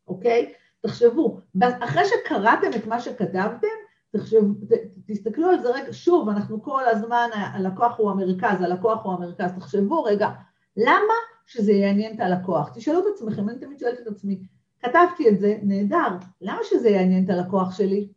[0.07, 0.53] אוקיי?
[0.81, 3.67] תחשבו, אחרי שקראתם את מה שכתבתם,
[4.11, 4.73] תחשב, ת,
[5.07, 10.03] תסתכלו על זה רגע, שוב, אנחנו כל הזמן, הלקוח הוא המרכז, הלקוח הוא המרכז, תחשבו
[10.03, 10.29] רגע,
[10.77, 11.13] למה
[11.45, 12.69] שזה יעניין את הלקוח?
[12.75, 14.43] תשאלו את עצמכם, אני תמיד שואלת את עצמי,
[14.85, 18.07] כתבתי את זה, נהדר, למה שזה יעניין את הלקוח שלי?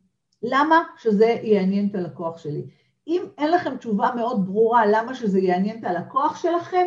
[0.43, 2.67] למה שזה יעניין את הלקוח שלי?
[3.07, 6.87] אם אין לכם תשובה מאוד ברורה למה שזה יעניין את הלקוח שלכם,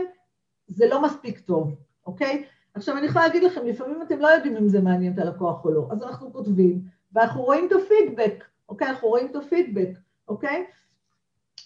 [0.68, 1.76] זה לא מספיק טוב,
[2.08, 2.44] אוקיי?
[2.74, 5.72] עכשיו אני יכולה להגיד לכם, לפעמים אתם לא יודעים אם זה מעניין את הלקוח או
[5.72, 6.82] לא, אז אנחנו כותבים,
[7.14, 8.88] ואנחנו רואים את הפידבק, אוקיי?
[8.88, 9.90] אנחנו רואים את הפידבק,
[10.28, 10.66] אוקיי?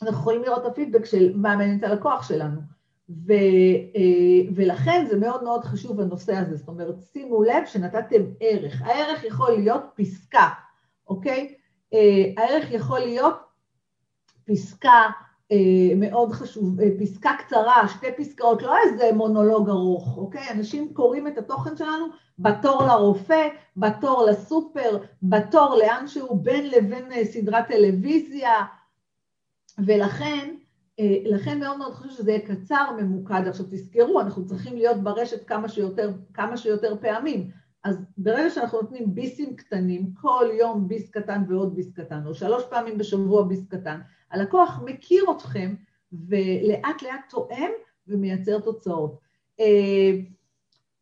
[0.01, 2.61] אנחנו יכולים לראות את הפידבק של מה מעניין את הלקוח שלנו.
[3.09, 3.33] ו,
[3.95, 8.81] אה, ולכן זה מאוד מאוד חשוב הנושא הזה, זאת אומרת, שימו לב שנתתם ערך.
[8.81, 10.49] הערך יכול להיות פסקה,
[11.07, 11.55] אוקיי?
[11.93, 13.35] אה, הערך יכול להיות
[14.45, 15.09] פסקה
[15.51, 20.49] אה, מאוד חשוב, פסקה קצרה, שתי פסקאות, לא איזה מונולוג ארוך, אוקיי?
[20.51, 22.05] אנשים קוראים את התוכן שלנו
[22.39, 28.65] בתור לרופא, בתור לסופר, בתור לאן שהוא בין לבין סדרת טלוויזיה,
[29.85, 30.55] ולכן
[31.25, 33.47] לכן מאוד מאוד חשוב שזה יהיה קצר, ממוקד.
[33.47, 37.49] עכשיו תזכרו, אנחנו צריכים להיות ברשת כמה שיותר, כמה שיותר פעמים.
[37.83, 42.63] אז ברגע שאנחנו נותנים ביסים קטנים, כל יום ביס קטן ועוד ביס קטן, או שלוש
[42.69, 43.99] פעמים בשבוע ביס קטן,
[44.31, 45.75] הלקוח מכיר אתכם
[46.27, 47.71] ולאט לאט תואם
[48.07, 49.19] ומייצר תוצאות.
[49.59, 50.11] אה,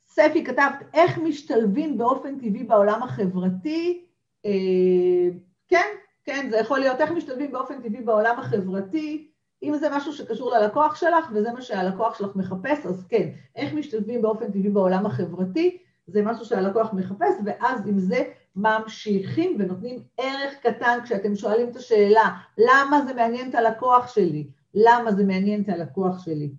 [0.07, 4.05] ספי כתבת, איך משתלבים באופן טבעי בעולם החברתי?
[4.45, 5.29] אה,
[5.67, 5.87] כן,
[6.25, 9.31] כן, זה יכול להיות איך משתלבים באופן טבעי בעולם החברתי.
[9.63, 14.21] אם זה משהו שקשור ללקוח שלך וזה מה שהלקוח שלך מחפש, אז כן, איך משתלבים
[14.21, 18.23] באופן טבעי בעולם החברתי, זה משהו שהלקוח מחפש, ואז עם זה
[18.55, 24.47] ממשיכים ונותנים ערך קטן כשאתם שואלים את השאלה, למה זה מעניין את הלקוח שלי?
[24.73, 26.51] למה זה מעניין את הלקוח שלי?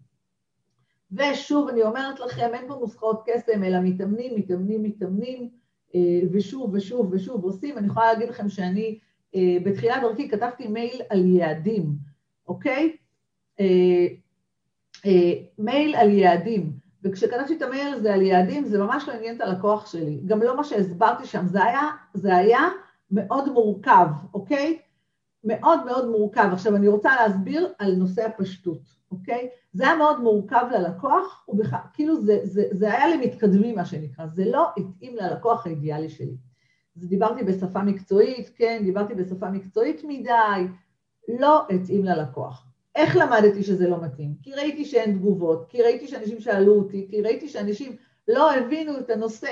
[1.13, 5.49] ושוב, אני אומרת לכם, אין פה נוסחאות קסם, אלא מתאמנים, מתאמנים, מתאמנים,
[5.95, 6.01] אה,
[6.33, 7.79] ושוב ושוב ושוב עושים.
[7.79, 8.99] אני יכולה להגיד לכם שאני
[9.35, 12.14] אה, בתחילת דרכי כתבתי מייל על יעדים.
[12.49, 12.97] אוקיי?
[13.61, 14.07] אה,
[15.07, 19.41] אה, מייל על יעדים, וכשכתבתי את המייל הזה על יעדים, זה ממש לא עניין את
[19.41, 20.21] הלקוח שלי.
[20.27, 21.81] גם לא מה שהסברתי שם, זה היה,
[22.15, 22.61] זה היה
[23.11, 24.79] מאוד מורכב, אוקיי?
[25.45, 26.49] מאוד מאוד מורכב.
[26.53, 29.49] עכשיו, אני רוצה להסביר על נושא הפשטות, אוקיי?
[29.73, 34.45] זה היה מאוד מורכב ללקוח, ובכלל, כאילו זה, זה, זה היה למתקדמים, מה שנקרא, זה
[34.45, 36.37] לא התאים ללקוח האידיאלי שלי.
[36.97, 40.67] אז דיברתי בשפה מקצועית, כן, דיברתי בשפה מקצועית מדי,
[41.29, 42.67] לא התאים ללקוח.
[42.95, 44.35] איך למדתי שזה לא מתאים?
[44.43, 47.97] כי ראיתי שאין תגובות, כי ראיתי שאנשים שאלו אותי, כי ראיתי שאנשים
[48.29, 49.51] לא הבינו את הנושא.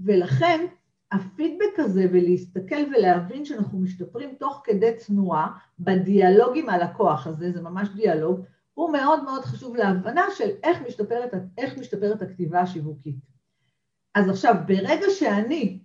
[0.00, 0.66] ולכן
[1.12, 5.48] הפידבק הזה ולהסתכל ולהבין שאנחנו משתפרים תוך כדי תנועה
[5.78, 8.40] בדיאלוג עם הלקוח הזה, זה ממש דיאלוג,
[8.74, 13.16] הוא מאוד מאוד חשוב להבנה של איך משתפרת, איך משתפרת הכתיבה השיווקית.
[14.14, 15.78] אז עכשיו, ברגע שאני,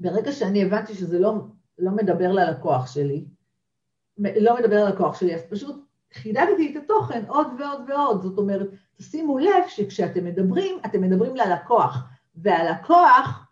[0.00, 1.34] ברגע שאני הבנתי שזה לא,
[1.78, 3.24] לא מדבר ללקוח שלי,
[4.18, 8.22] לא מדבר על הכוח שלי, אז פשוט חידדתי את התוכן עוד ועוד ועוד.
[8.22, 12.04] זאת אומרת, תשימו לב שכשאתם מדברים, אתם מדברים ללקוח,
[12.36, 13.46] והלקוח,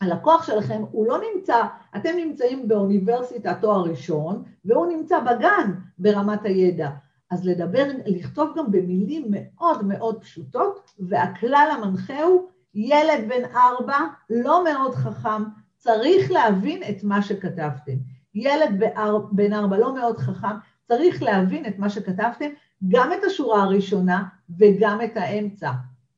[0.00, 1.62] הלקוח שלכם הוא לא נמצא,
[1.96, 6.90] אתם נמצאים באוניברסיטת תואר ראשון, והוא נמצא בגן ברמת הידע.
[7.30, 13.98] אז לדבר, לכתוב גם במילים מאוד מאוד פשוטות, והכלל המנחה הוא, ילד בן ארבע,
[14.30, 15.42] לא מאוד חכם,
[15.76, 17.96] צריך להבין את מה שכתבתם.
[18.34, 18.84] ילד
[19.32, 20.56] בן ארבע לא מאוד חכם,
[20.88, 22.50] צריך להבין את מה שכתבתם,
[22.88, 24.24] גם את השורה הראשונה
[24.58, 25.70] וגם את האמצע,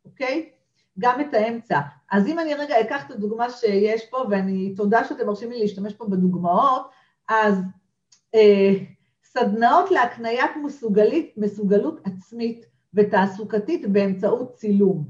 [0.04, 0.48] אוקיי?
[0.98, 1.80] גם את האמצע.
[2.10, 5.94] אז אם אני רגע אקח את הדוגמה שיש פה, ואני, תודה שאתם מרשים לי להשתמש
[5.94, 6.90] פה בדוגמאות,
[7.28, 7.62] אז
[8.34, 8.72] אה,
[9.24, 15.04] סדנאות להקניית מסוגלית, מסוגלות עצמית ותעסוקתית באמצעות צילום.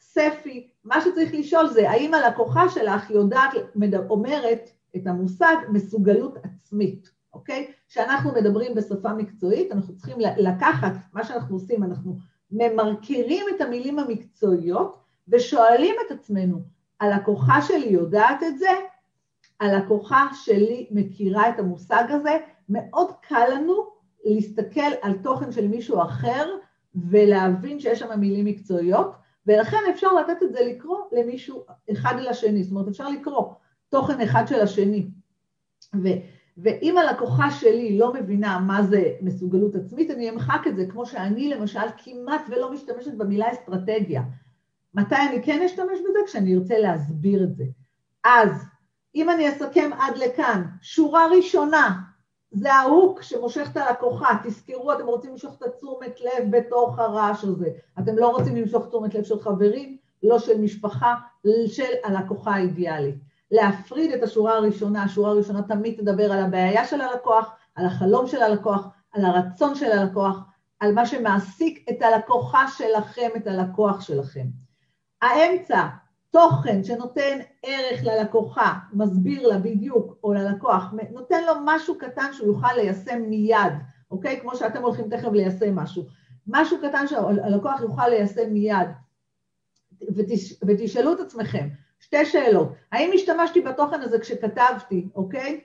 [0.00, 3.50] ספי, מה שצריך לשאול זה, האם הלקוחה שלך יודעת,
[4.10, 7.70] אומרת, את המושג מסוגלות עצמית, אוקיי?
[7.88, 12.16] כשאנחנו מדברים בשפה מקצועית, אנחנו צריכים לקחת, מה שאנחנו עושים, אנחנו
[12.50, 16.58] ממרקרים את המילים המקצועיות ושואלים את עצמנו,
[17.00, 18.68] הלקוחה שלי יודעת את זה?
[19.60, 22.38] הלקוחה שלי מכירה את המושג הזה?
[22.68, 23.86] מאוד קל לנו
[24.24, 26.50] להסתכל על תוכן של מישהו אחר
[26.94, 29.12] ולהבין שיש שם מילים מקצועיות,
[29.46, 33.52] ולכן אפשר לתת את זה לקרוא למישהו אחד לשני, זאת אומרת אפשר לקרוא
[33.94, 35.06] תוכן אחד של השני.
[36.02, 36.08] ו,
[36.58, 41.48] ואם הלקוחה שלי לא מבינה מה זה מסוגלות עצמית, אני אמחק את זה, כמו שאני
[41.48, 44.22] למשל כמעט ולא משתמשת במילה אסטרטגיה.
[44.94, 46.18] מתי אני כן אשתמש בזה?
[46.26, 47.64] כשאני ארצה להסביר את זה.
[48.24, 48.50] אז
[49.14, 52.00] אם אני אסכם עד לכאן, שורה ראשונה,
[52.50, 57.70] זה ההוק שמושך את הלקוחה, תזכרו, אתם רוצים למשוך את התשומת לב בתוך הרעש הזה.
[57.98, 61.14] אתם לא רוצים למשוך תשומת לב של חברים, לא של משפחה,
[61.66, 63.33] של הלקוחה האידיאלית.
[63.54, 68.42] להפריד את השורה הראשונה, השורה הראשונה תמיד תדבר על הבעיה של הלקוח, על החלום של
[68.42, 70.40] הלקוח, על הרצון של הלקוח,
[70.80, 74.46] על מה שמעסיק את הלקוחה שלכם, את הלקוח שלכם.
[75.22, 75.86] האמצע,
[76.30, 82.74] תוכן שנותן ערך ללקוחה, מסביר לה בדיוק, או ללקוח, נותן לו משהו קטן שהוא יוכל
[82.76, 83.72] ליישם מיד,
[84.10, 84.40] אוקיי?
[84.40, 86.04] כמו שאתם הולכים תכף ליישם משהו.
[86.46, 88.88] משהו קטן שהלקוח יוכל ליישם מיד.
[90.16, 91.68] ותש, ותשאלו את עצמכם,
[92.14, 95.60] שתי שאלות, האם השתמשתי בתוכן הזה כשכתבתי, אוקיי?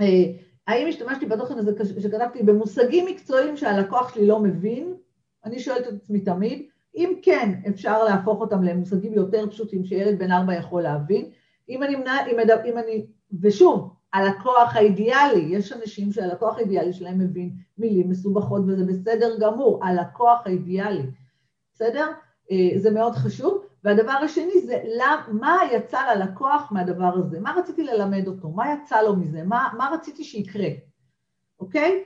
[0.00, 0.06] אה,
[0.66, 4.94] האם השתמשתי בתוכן הזה כשכתבתי במושגים מקצועיים שהלקוח שלי לא מבין?
[5.44, 6.62] אני שואלת את עצמי תמיד.
[6.96, 11.30] אם כן, אפשר להפוך אותם למושגים יותר פשוטים שילד בן ארבע יכול להבין.
[11.68, 13.06] אם אני, אם, אם אני,
[13.40, 20.42] ושוב, הלקוח האידיאלי, יש אנשים שהלקוח האידיאלי שלהם מבין מילים מסובכות וזה בסדר גמור, הלקוח
[20.46, 21.02] האידיאלי,
[21.74, 22.06] בסדר?
[22.50, 23.69] אה, זה מאוד חשוב.
[23.84, 24.82] והדבר השני זה
[25.28, 29.90] מה יצא ללקוח מהדבר הזה, מה רציתי ללמד אותו, מה יצא לו מזה, מה, מה
[29.92, 30.68] רציתי שיקרה,
[31.60, 32.04] אוקיי?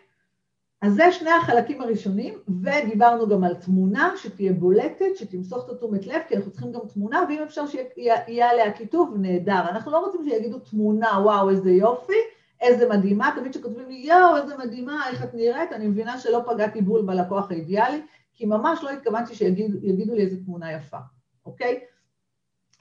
[0.83, 6.21] אז זה שני החלקים הראשונים, ודיברנו גם על תמונה שתהיה בולטת, שתמסוך את התשומת לב,
[6.29, 9.69] כי אנחנו צריכים גם תמונה, ואם אפשר שיהיה עליה כיתוב, נהדר.
[9.69, 12.13] אנחנו לא רוצים שיגידו תמונה, וואו, איזה יופי,
[12.61, 16.83] איזה מדהימה, תמיד כשכותבים לי, יואו, איזה מדהימה, איך את נראית, אני מבינה שלא פגעתי
[16.83, 18.03] בול בלקוח האידיאלי,
[18.35, 20.99] כי ממש לא התכוונתי שיגידו לי איזה תמונה יפה.
[21.47, 21.81] אוקיי?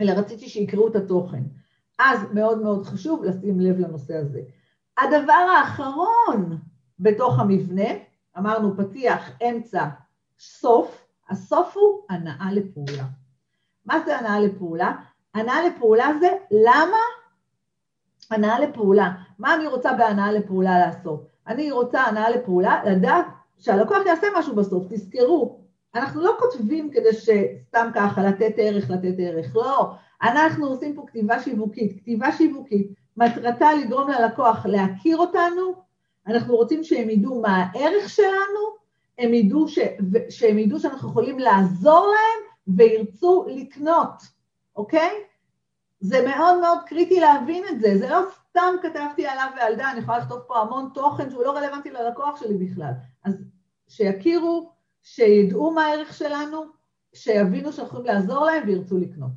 [0.02, 1.44] אלא רציתי שיקראו את התוכן.
[2.00, 4.42] אז מאוד מאוד חשוב לשים לב לנושא הזה.
[4.98, 6.58] הדבר האחרון
[7.00, 7.90] בתוך המבנה,
[8.38, 9.86] אמרנו פתיח, אמצע,
[10.40, 13.06] סוף, הסוף הוא הנאה לפעולה.
[13.86, 14.96] מה זה הנאה לפעולה?
[15.34, 16.98] הנאה לפעולה זה למה
[18.32, 19.12] הנאה לפעולה.
[19.40, 21.28] מה אני רוצה בהנאה לפעולה לעשות?
[21.48, 23.26] אני רוצה הנאה לפעולה לדעת
[23.60, 25.63] שהלקוח יעשה משהו בסוף, תזכרו,
[25.96, 29.92] אנחנו לא כותבים כדי שסתם ככה לתת ערך, לתת ערך, לא.
[30.22, 32.00] אנחנו עושים פה כתיבה שיווקית.
[32.00, 35.74] כתיבה שיווקית, מטרתה לגרום ללקוח להכיר אותנו,
[36.28, 38.84] אנחנו רוצים שהם ידעו מה הערך שלנו,
[39.18, 39.80] הם ידעו ש...
[40.30, 44.24] שהם ידעו שאנחנו יכולים לעזור להם וירצו לקנות,
[44.76, 45.12] אוקיי?
[46.00, 50.00] זה מאוד מאוד קריטי להבין את זה, זה לא סתם כתבתי עליו ועל דה, אני
[50.00, 52.92] יכולה לכתוב פה המון תוכן שהוא לא רלוונטי ללקוח שלי בכלל.
[53.24, 53.34] אז
[53.88, 54.73] שיכירו
[55.04, 56.64] שידעו מה הערך שלנו,
[57.14, 59.32] שיבינו שאנחנו יכולים לעזור להם וירצו לקנות.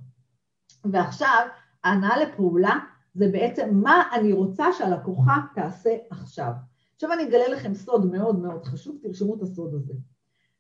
[0.93, 1.47] ועכשיו,
[1.85, 2.79] ההנעה לפעולה
[3.15, 6.51] זה בעצם מה אני רוצה שהלקוחה תעשה עכשיו.
[6.95, 9.95] עכשיו אני אגלה לכם סוד מאוד מאוד חשוב, תרשמו את הסוד הזה.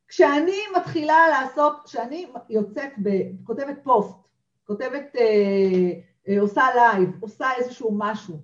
[0.08, 3.10] כשאני מתחילה לעשות, כשאני יוצאת, ב,
[3.44, 4.16] כותבת פוסט,
[4.64, 5.92] כותבת, אה,
[6.28, 8.42] אה, עושה לייב, עושה איזשהו משהו,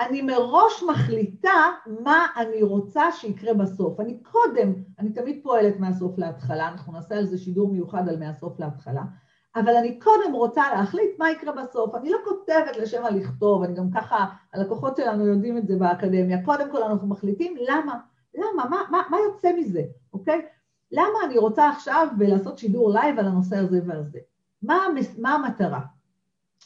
[0.00, 1.70] אני מראש מחליטה
[2.04, 4.00] מה אני רוצה שיקרה בסוף.
[4.00, 8.60] אני קודם, אני תמיד פועלת מהסוף להתחלה, אנחנו נעשה על זה שידור מיוחד על מהסוף
[8.60, 9.02] להתחלה,
[9.56, 11.94] אבל אני קודם רוצה להחליט מה יקרה בסוף.
[11.94, 16.44] אני לא כותבת לשם הלכתוב, אני גם ככה, הלקוחות שלנו יודעים את זה באקדמיה.
[16.44, 17.98] קודם כל אנחנו מחליטים למה,
[18.34, 20.46] למה, מה, מה, מה יוצא מזה, אוקיי?
[20.92, 24.18] למה אני רוצה עכשיו לעשות שידור לייב על הנושא הזה ועל זה?
[24.62, 24.78] מה,
[25.18, 25.80] מה המטרה?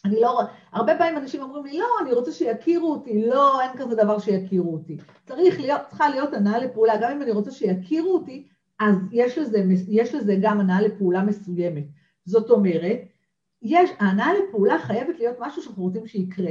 [0.05, 0.41] אני לא,
[0.73, 4.73] הרבה פעמים אנשים אומרים לי, לא, אני רוצה שיכירו אותי, לא, אין כזה דבר שיכירו
[4.73, 4.97] אותי.
[5.27, 8.47] צריך להיות, צריכה להיות הנאה לפעולה, גם אם אני רוצה שיכירו אותי,
[8.81, 11.85] אז יש לזה, יש לזה גם הנאה לפעולה מסוימת.
[12.25, 12.99] זאת אומרת,
[13.63, 16.51] יש, ההנאה לפעולה חייבת להיות משהו שאנחנו רוצים שיקרה.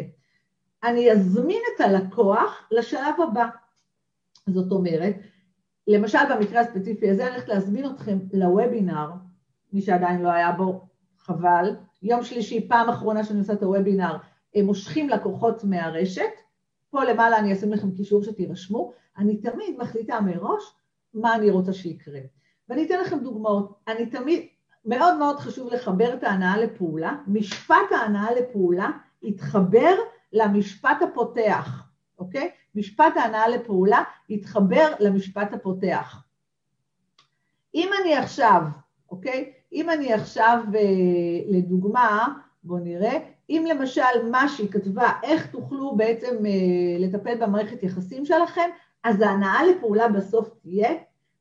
[0.83, 3.47] אני אזמין את הלקוח לשלב הבא.
[4.49, 5.15] זאת אומרת,
[5.87, 9.09] למשל במקרה הספציפי הזה, אני הולכת להזמין אתכם לוובינר,
[9.73, 10.86] מי שעדיין לא היה בו,
[11.27, 14.17] חבל, יום שלישי, פעם אחרונה שאני עושה את הוובינר,
[14.55, 16.31] הם מושכים לקוחות מהרשת,
[16.89, 20.63] פה למעלה אני אשים לכם קישור שתירשמו, אני תמיד מחליטה מראש
[21.13, 22.19] מה אני רוצה שיקרה.
[22.69, 24.47] ואני אתן לכם דוגמאות, אני תמיד,
[24.85, 28.89] מאוד מאוד חשוב לחבר את ההנאה לפעולה, משפט ההנאה לפעולה
[29.23, 29.95] יתחבר
[30.33, 31.83] למשפט הפותח,
[32.19, 32.51] אוקיי?
[32.75, 36.23] משפט ההנאה לפעולה יתחבר למשפט הפותח.
[37.75, 38.61] אם אני עכשיו,
[39.09, 39.53] אוקיי?
[39.77, 40.81] אם אני עכשיו, אה,
[41.47, 42.27] לדוגמה,
[42.63, 43.17] בואו נראה,
[43.49, 48.69] אם למשל מה שהיא כתבה, איך תוכלו בעצם אה, לטפל במערכת יחסים שלכם,
[49.03, 50.89] אז ההנאה לפעולה בסוף תהיה,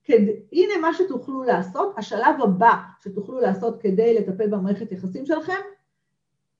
[0.04, 0.20] כד...
[0.52, 5.60] הנה מה שתוכלו לעשות, השלב הבא שתוכלו לעשות כדי לטפל במערכת יחסים שלכם,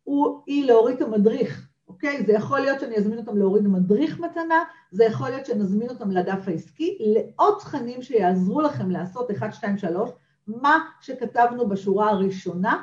[0.05, 2.23] הוא, היא להוריד את המדריך, אוקיי?
[2.27, 6.49] זה יכול להיות שאני אזמין אותם להוריד מדריך מתנה, זה יכול להיות שנזמין אותם לדף
[6.49, 10.11] העסקי, לעוד תכנים שיעזרו לכם לעשות 1, 2, 3,
[10.47, 12.83] מה שכתבנו בשורה הראשונה,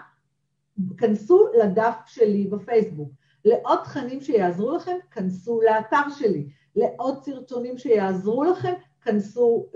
[0.97, 3.11] כנסו לדף שלי בפייסבוק.
[3.45, 6.47] לעוד תכנים שיעזרו לכם, כנסו לאתר שלי.
[6.75, 9.69] לעוד סרטונים שיעזרו לכם, כנסו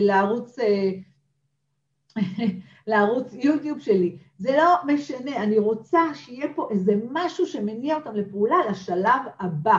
[0.00, 0.90] לערוץ, אה,
[2.86, 4.18] לערוץ יוטיוב שלי.
[4.38, 9.78] זה לא משנה, אני רוצה שיהיה פה איזה משהו שמניע אותם לפעולה לשלב הבא,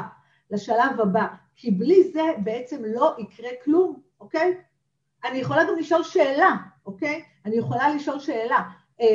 [0.52, 4.58] לשלב הבא, כי בלי זה בעצם לא יקרה כלום, אוקיי?
[5.26, 7.24] אני יכולה גם לשאול שאלה, אוקיי?
[7.46, 8.60] אני יכולה לשאול שאלה.
[9.02, 9.08] אה,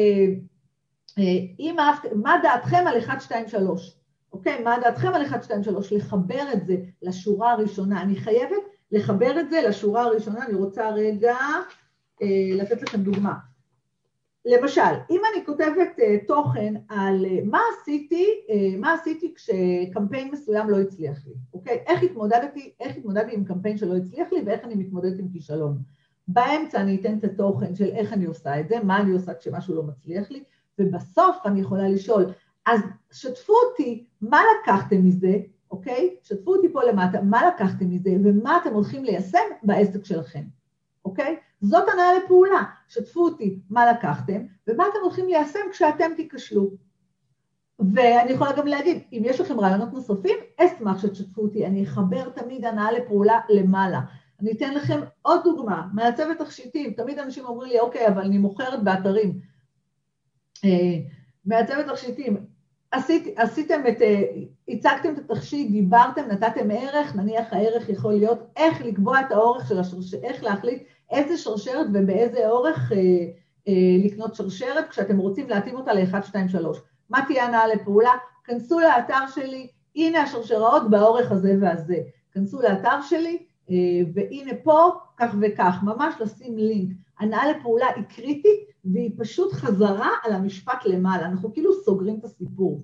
[1.19, 3.99] אה, אם אהבת, מה דעתכם על 1, 2, 3?
[4.33, 5.93] אוקיי, מה דעתכם על 1, 2, 3?
[5.93, 8.03] לחבר את זה לשורה הראשונה.
[8.03, 10.47] אני חייבת לחבר את זה לשורה הראשונה.
[10.47, 11.37] אני רוצה רגע
[12.23, 13.35] אה, לתת לכם דוגמה.
[14.49, 18.27] למשל, אם אני כותבת תוכן על מה עשיתי,
[18.79, 21.83] מה עשיתי כשקמפיין מסוים לא הצליח לי, אוקיי?
[21.87, 25.79] איך התמודדתי, איך התמודדתי עם קמפיין שלא הצליח לי ואיך אני מתמודדת עם כישלון.
[26.29, 29.75] באמצע אני אתן את התוכן של איך אני עושה את זה, מה אני עושה כשמשהו
[29.75, 30.43] לא מצליח לי,
[30.79, 32.25] ובסוף אני יכולה לשאול,
[32.67, 32.81] אז
[33.13, 35.39] שתפו אותי, מה לקחתם מזה,
[35.71, 36.17] אוקיי?
[36.23, 40.43] שתפו אותי פה למטה, מה לקחתם מזה ומה אתם הולכים ליישם בעסק שלכם,
[41.05, 41.37] אוקיי?
[41.61, 46.71] זאת הנאה לפעולה, שתפו אותי מה לקחתם ומה אתם הולכים ליישם כשאתם תיכשלו.
[47.95, 52.65] ואני יכולה גם להגיד, אם יש לכם רעיונות נוספים, אשמח שתשתפו אותי, אני אחבר תמיד
[52.65, 54.01] הנאה לפעולה למעלה.
[54.41, 58.85] אני אתן לכם עוד דוגמה, מעצבת תכשיטים, תמיד אנשים אומרים לי, אוקיי, אבל אני מוכרת
[58.85, 59.41] באתרים.
[60.65, 60.99] אה,
[61.45, 62.37] מעצבת תכשיטים,
[62.91, 64.23] עשית, עשיתם את, אה,
[64.69, 69.79] הצגתם את התכשיט, דיברתם, נתתם ערך, נניח הערך יכול להיות איך לקבוע את האורך של
[69.79, 72.99] השרשרת, איך להחליט איזה שרשרת ובאיזה אורך אה,
[73.69, 76.79] אה, לקנות שרשרת כשאתם רוצים להתאים אותה ל-1, 2, 3.
[77.11, 78.13] מה תהיה הנאה לפעולה?
[78.45, 81.97] כנסו לאתר שלי, הנה השרשראות באורך הזה והזה.
[82.33, 83.46] כנסו לאתר שלי,
[84.15, 86.97] והנה פה, כך וכך, ממש לשים לינק.
[87.19, 91.27] הנעה לפעולה היא קריטית, והיא פשוט חזרה על המשפט למעלה.
[91.27, 92.83] אנחנו כאילו סוגרים את הסיפור.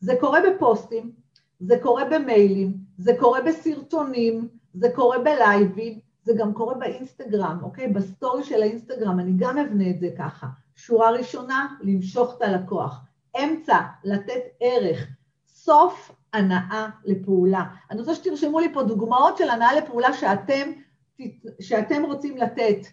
[0.00, 1.12] זה קורה בפוסטים,
[1.60, 7.88] זה קורה במיילים, זה קורה בסרטונים, זה קורה בלייבים, זה גם קורה באינסטגרם, אוקיי?
[7.88, 10.46] בסטורי של האינסטגרם, אני גם אבנה את זה ככה.
[10.76, 13.00] שורה ראשונה, למשוך את הלקוח.
[13.44, 15.06] אמצע, לתת ערך.
[15.46, 17.64] סוף, הנאה לפעולה.
[17.90, 20.70] אני רוצה שתרשמו לי פה דוגמאות של הנאה לפעולה שאתם,
[21.60, 22.86] שאתם רוצים לתת,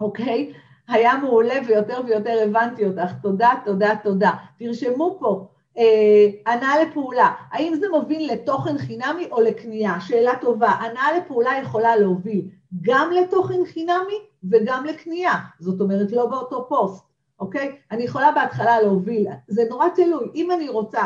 [0.00, 0.52] אוקיי?
[0.88, 3.12] היה מעולה ויותר ויותר הבנתי אותך.
[3.22, 4.30] תודה, תודה, תודה.
[4.58, 5.48] תרשמו פה.
[5.78, 10.00] אה, הנעה לפעולה, האם זה מוביל לתוכן חינמי או לקנייה?
[10.00, 10.70] שאלה טובה.
[10.70, 12.48] הנעה לפעולה יכולה להוביל
[12.80, 14.18] גם לתוכן חינמי
[14.50, 17.04] וגם לקנייה, זאת אומרת לא באותו פוסט,
[17.40, 17.76] אוקיי?
[17.90, 21.02] אני יכולה בהתחלה להוביל, זה נורא תלוי, אם אני רוצה,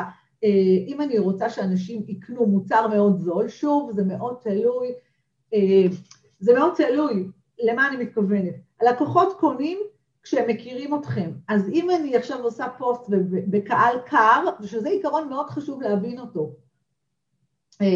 [0.87, 4.89] אם אני רוצה שאנשים יקנו מוצר מאוד זול, שוב, זה מאוד תלוי,
[5.55, 5.87] אה,
[6.41, 7.29] זה מאוד תלוי,
[7.59, 8.55] למה אני מתכוונת?
[8.81, 9.79] הלקוחות קונים
[10.23, 11.31] כשהם מכירים אתכם.
[11.49, 13.03] אז אם אני עכשיו עושה פוסט
[13.47, 16.55] בקהל קר, ושזה עיקרון מאוד חשוב להבין אותו,
[17.81, 17.87] אה,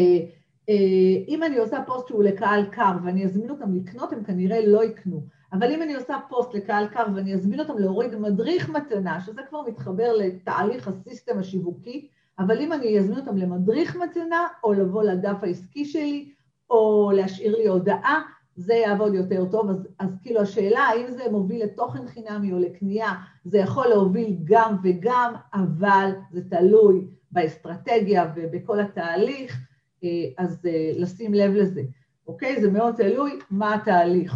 [0.69, 4.83] אה, אם אני עושה פוסט שהוא לקהל קר ואני אזמין אותם לקנות, הם כנראה לא
[4.83, 5.25] יקנו.
[5.53, 9.61] אבל אם אני עושה פוסט לקהל קר ואני אזמין אותם להוריד מדריך מתנה, שזה כבר
[9.67, 12.07] מתחבר לתהליך הסיסטם השיווקי,
[12.39, 16.31] אבל אם אני אזמין אותם למדריך מתנה, או לבוא לדף העסקי שלי,
[16.69, 18.21] או להשאיר לי הודעה,
[18.55, 23.13] זה יעבוד יותר טוב, אז, אז כאילו השאלה האם זה מוביל לתוכן חינמי או לקנייה,
[23.45, 29.57] זה יכול להוביל גם וגם, אבל זה תלוי באסטרטגיה ובכל התהליך,
[30.03, 31.81] אה, אז אה, לשים לב לזה,
[32.27, 32.61] אוקיי?
[32.61, 34.35] זה מאוד תלוי מה התהליך.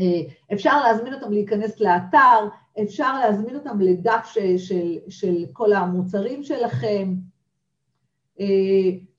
[0.00, 0.20] אה,
[0.52, 2.48] אפשר להזמין אותם להיכנס לאתר,
[2.82, 7.14] אפשר להזמין אותם לדף של, של, של כל המוצרים שלכם,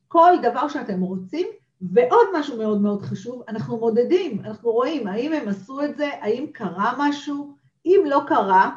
[0.08, 1.48] כל דבר שאתם רוצים,
[1.82, 6.46] ועוד משהו מאוד מאוד חשוב, אנחנו מודדים, אנחנו רואים האם הם עשו את זה, האם
[6.54, 8.72] קרה משהו, אם לא קרה,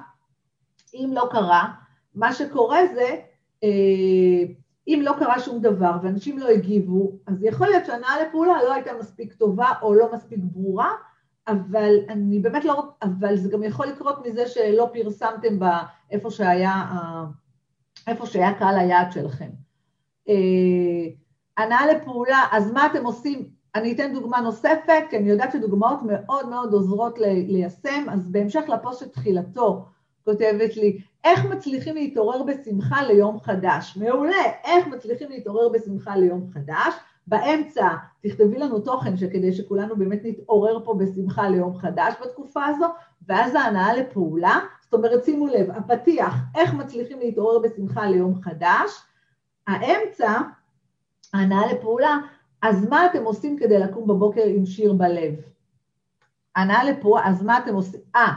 [0.95, 1.73] אם לא קרה,
[2.15, 3.17] מה שקורה זה,
[3.65, 4.55] אה,
[4.89, 8.91] אם לא קרה שום דבר ואנשים לא הגיבו, אז יכול להיות שהנאה לפעולה לא הייתה
[9.01, 10.93] מספיק טובה או לא מספיק ברורה,
[11.49, 16.85] אבל אני באמת לא, אבל זה גם יכול לקרות מזה שלא פרסמתם באיפה שהיה,
[18.07, 19.51] איפה שהיה קהל היעד שלכם.
[20.29, 20.35] אה,
[21.57, 23.49] הנעה לפעולה, אז מה אתם עושים?
[23.75, 29.01] אני אתן דוגמה נוספת, כי אני יודעת שדוגמאות מאוד מאוד עוזרות ליישם, אז בהמשך לפוסט
[29.01, 29.87] שתחילתו
[30.25, 33.97] כותבת לי, איך מצליחים להתעורר בשמחה ליום חדש?
[33.97, 36.95] מעולה, איך מצליחים להתעורר בשמחה ליום חדש?
[37.27, 37.89] באמצע
[38.23, 42.87] תכתבי לנו תוכן שכדי שכולנו באמת נתעורר פה בשמחה ליום חדש בתקופה הזו,
[43.29, 48.91] ואז ההנאה לפעולה, זאת אומרת שימו לב, הפתיח, איך מצליחים להתעורר בשמחה ליום חדש,
[49.67, 50.33] האמצע,
[51.35, 52.19] הנאה לפעולה,
[52.63, 55.35] אז מה אתם עושים כדי לקום בבוקר עם שיר בלב?
[56.57, 58.01] הנאה לפעולה, אז מה אתם עושים?
[58.17, 58.33] אה,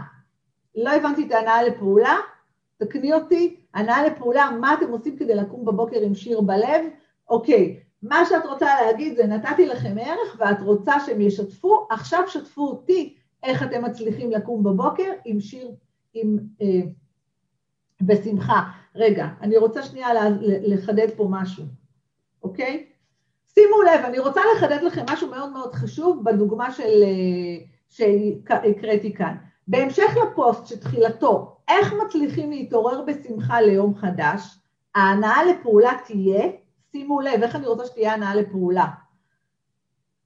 [0.76, 2.18] לא הבנתי את ההנאה לפעולה?
[2.78, 6.86] תקני אותי, הנאה לפעולה, מה אתם עושים כדי לקום בבוקר עם שיר בלב?
[7.30, 12.68] אוקיי, מה שאת רוצה להגיד זה נתתי לכם ערך ואת רוצה שהם ישתפו, עכשיו שתפו
[12.68, 15.72] אותי, איך אתם מצליחים לקום בבוקר עם שיר,
[16.14, 16.82] עם, אה,
[18.02, 18.62] בשמחה.
[18.96, 20.08] רגע, אני רוצה שנייה
[20.42, 21.64] לחדד פה משהו,
[22.44, 22.86] אוקיי?
[23.54, 29.36] שימו לב, אני רוצה לחדד לכם משהו מאוד מאוד חשוב בדוגמה של, אה, שהקראתי כאן.
[29.68, 34.60] בהמשך לפוסט שתחילתו, איך מצליחים להתעורר בשמחה ליום חדש,
[34.96, 36.50] ההנאה לפעולה תהיה,
[36.92, 38.88] שימו לב, איך אני רוצה שתהיה הנאה לפעולה.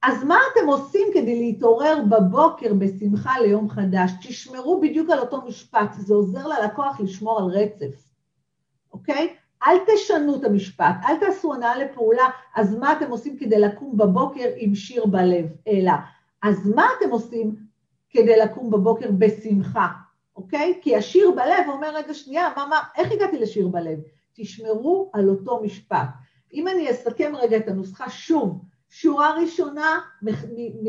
[0.02, 4.10] אז מה אתם עושים כדי להתעורר בבוקר בשמחה ליום חדש?
[4.22, 8.08] תשמרו בדיוק על אותו משפט, זה עוזר ללקוח לשמור על רצף,
[8.92, 9.36] אוקיי?
[9.66, 12.24] אל תשנו את המשפט, אל תעשו הנאה לפעולה,
[12.56, 15.92] אז מה אתם עושים כדי לקום בבוקר עם שיר בלב, אלא,
[16.42, 17.56] אז מה אתם עושים
[18.10, 19.88] כדי לקום בבוקר בשמחה,
[20.36, 20.78] אוקיי?
[20.82, 23.98] כי השיר בלב אומר, רגע, שנייה, מה, מה, איך הגעתי לשיר בלב?
[24.34, 26.08] תשמרו על אותו משפט.
[26.54, 30.00] אם אני אסכם רגע את הנוסחה שוב, שורה ראשונה,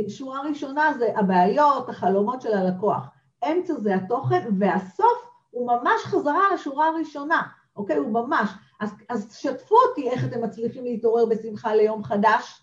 [0.08, 3.08] שורה ראשונה זה הבעיות, החלומות של הלקוח,
[3.52, 7.42] אמצע זה התוכן, והסוף הוא ממש חזרה לשורה הראשונה,
[7.76, 7.96] אוקיי?
[7.96, 8.50] הוא ממש.
[8.80, 12.62] אז, אז שתפו אותי איך אתם מצליחים להתעורר בשמחה ליום חדש,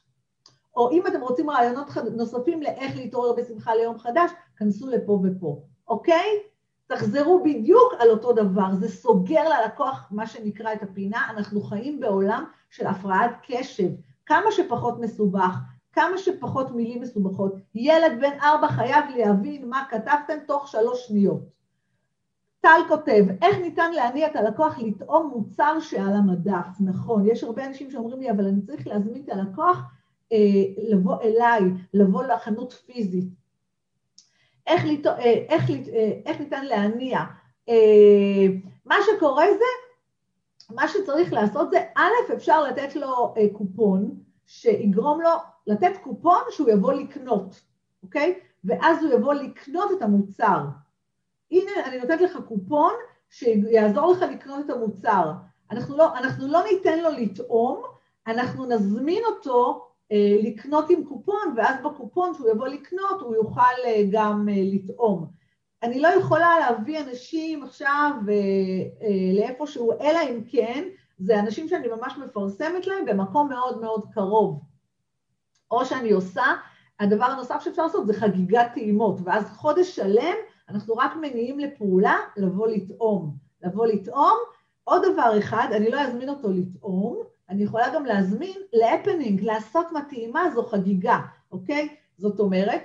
[0.77, 1.87] או אם אתם רוצים רעיונות
[2.17, 6.43] נוספים לאיך להתעורר בשמחה ליום חדש, כנסו לפה ופה, אוקיי?
[6.87, 12.45] תחזרו בדיוק על אותו דבר, זה סוגר ללקוח מה שנקרא את הפינה, אנחנו חיים בעולם
[12.73, 13.89] של הפרעת קשב,
[14.27, 15.57] כמה שפחות מסובך,
[15.93, 17.55] כמה שפחות מילים מסובכות.
[17.75, 21.41] ילד בן ארבע חייב להבין מה כתבתם תוך שלוש שניות.
[22.61, 26.67] טל כותב, איך ניתן להניע את הלקוח לטעום מוצר שעל המדף?
[26.81, 29.79] נכון, יש הרבה אנשים שאומרים לי, אבל אני צריך להזמין את הלקוח
[30.33, 30.39] אה,
[30.89, 31.61] לבוא אליי,
[31.95, 33.29] לבוא לחנות פיזית.
[34.67, 35.07] איך, לת...
[35.07, 37.19] אה, איך, אה, איך ניתן להניע?
[37.69, 38.47] אה,
[38.87, 39.82] מה שקורה זה,
[40.75, 44.15] מה שצריך לעשות זה, א', אפשר לתת לו אה, קופון,
[44.47, 45.31] שיגרום לו
[45.67, 47.61] לתת קופון שהוא יבוא לקנות,
[48.03, 48.41] אוקיי?
[48.65, 50.61] ואז הוא יבוא לקנות את המוצר.
[51.51, 52.93] הנה, אני נותנת לך קופון
[53.31, 55.33] שיעזור לך לקנות את המוצר.
[55.71, 57.83] אנחנו לא, אנחנו לא ניתן לו לטעום,
[58.27, 64.03] אנחנו נזמין אותו אה, לקנות עם קופון, ואז בקופון שהוא יבוא לקנות הוא יוכל אה,
[64.11, 65.42] גם אה, לטעום.
[65.83, 68.11] אני לא יכולה להביא אנשים עכשיו
[69.35, 70.85] לאיפשהו, אלא אם כן,
[71.19, 74.61] זה אנשים שאני ממש מפרסמת להם במקום מאוד מאוד קרוב.
[75.71, 76.45] או שאני עושה,
[77.01, 80.35] הדבר הנוסף שאפשר לעשות זה חגיגת טעימות, ואז חודש שלם
[80.69, 83.37] אנחנו רק מניעים לפעולה לבוא לטעום.
[83.63, 84.39] לבוא לטעום,
[84.85, 90.51] עוד דבר אחד, אני לא אזמין אותו לטעום, אני יכולה גם להזמין להפנינג, לעשות מהטעימה
[90.55, 91.19] זו חגיגה,
[91.53, 91.89] אוקיי?
[92.17, 92.83] זאת אומרת,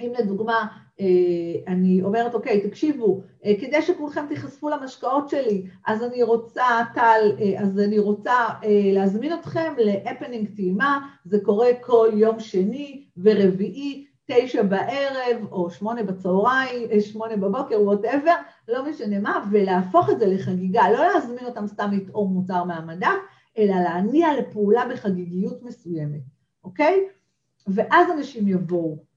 [0.00, 0.66] אם לדוגמה
[1.00, 6.64] אה, אני אומרת, אוקיי, תקשיבו, אה, כדי שכולכם תיחשפו למשקאות שלי, אז אני רוצה,
[6.94, 8.34] טל, אה, אז אני רוצה
[8.94, 17.00] להזמין אתכם להפנינג טעימה, זה קורה כל יום שני ורביעי, תשע בערב או שמונה בצהריים,
[17.00, 18.34] שמונה בבוקר, whatever,
[18.68, 23.08] לא משנה מה, ולהפוך את זה לחגיגה, לא להזמין אותם סתם לטעום מוצר מהמדף,
[23.58, 26.20] אלא להניע לפעולה בחגיגיות מסוימת,
[26.64, 27.00] אוקיי?
[27.66, 29.07] ואז אנשים יבואו.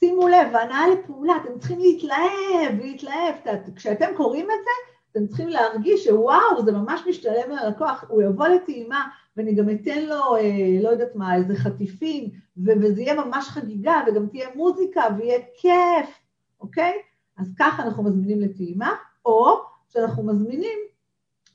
[0.00, 3.34] שימו לב, הנעה לפעולה, אתם צריכים להתלהב, להתלהב.
[3.76, 4.70] כשאתם קוראים את זה,
[5.12, 10.36] אתם צריכים להרגיש שוואו, זה ממש משתלם ללקוח, הוא יבוא לטעימה, ואני גם אתן לו,
[10.36, 16.20] אה, לא יודעת מה, איזה חטיפים, וזה יהיה ממש חגיגה, וגם תהיה מוזיקה, ויהיה כיף,
[16.60, 16.92] אוקיי?
[17.36, 18.94] אז ככה אנחנו מזמינים לטעימה,
[19.26, 19.60] או
[19.92, 20.78] שאנחנו מזמינים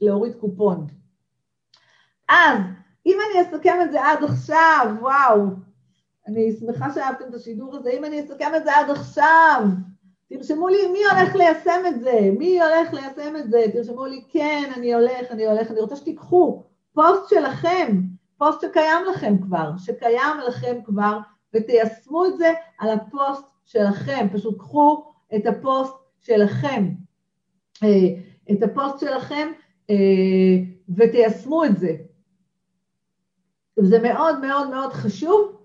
[0.02, 0.88] להוריד קופון.
[2.30, 2.60] אז,
[3.06, 5.46] אם אני אסכם את זה עד עכשיו, וואו,
[6.28, 9.64] אני שמחה שאהבתם את השידור הזה, אם אני אסכם את זה עד עכשיו,
[10.30, 14.72] תרשמו לי מי הולך ליישם את זה, מי הולך ליישם את זה, תרשמו לי כן,
[14.78, 16.64] אני הולך, אני הולך, אני רוצה שתיקחו
[16.94, 18.02] פוסט שלכם,
[18.38, 21.20] פוסט שקיים לכם כבר, שקיים לכם כבר,
[21.54, 26.90] ותיישמו את זה על הפוסט שלכם, פשוט קחו את הפוסט שלכם,
[27.84, 27.90] אה,
[28.52, 29.52] את הפוסט שלכם
[29.90, 29.96] אה,
[30.98, 31.96] ותיישמו את זה.
[33.80, 35.63] זה מאוד מאוד מאוד חשוב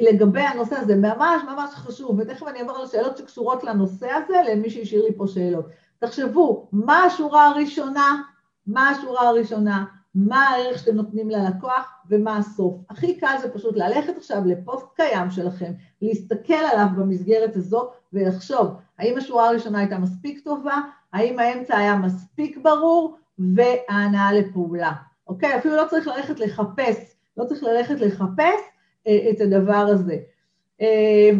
[0.00, 5.04] לגבי הנושא הזה, ממש ממש חשוב, ותכף אני אעבור לשאלות שקשורות לנושא הזה, למי שהשאיר
[5.04, 5.64] לי פה שאלות.
[5.98, 8.22] תחשבו, מה השורה הראשונה,
[8.66, 9.84] מה השורה הראשונה,
[10.14, 12.74] מה הערך שאתם נותנים ללקוח ומה הסוף.
[12.90, 18.66] הכי קל זה פשוט ללכת עכשיו לפוסט קיים שלכם, להסתכל עליו במסגרת הזו ולחשוב,
[18.98, 20.76] האם השורה הראשונה הייתה מספיק טובה,
[21.12, 24.92] האם האמצע היה מספיק ברור, וההנאה לפעולה.
[25.28, 25.58] אוקיי?
[25.58, 28.73] אפילו לא צריך ללכת לחפש, לא צריך ללכת לחפש אה,
[29.08, 30.16] את הדבר הזה.
[30.80, 31.30] אה,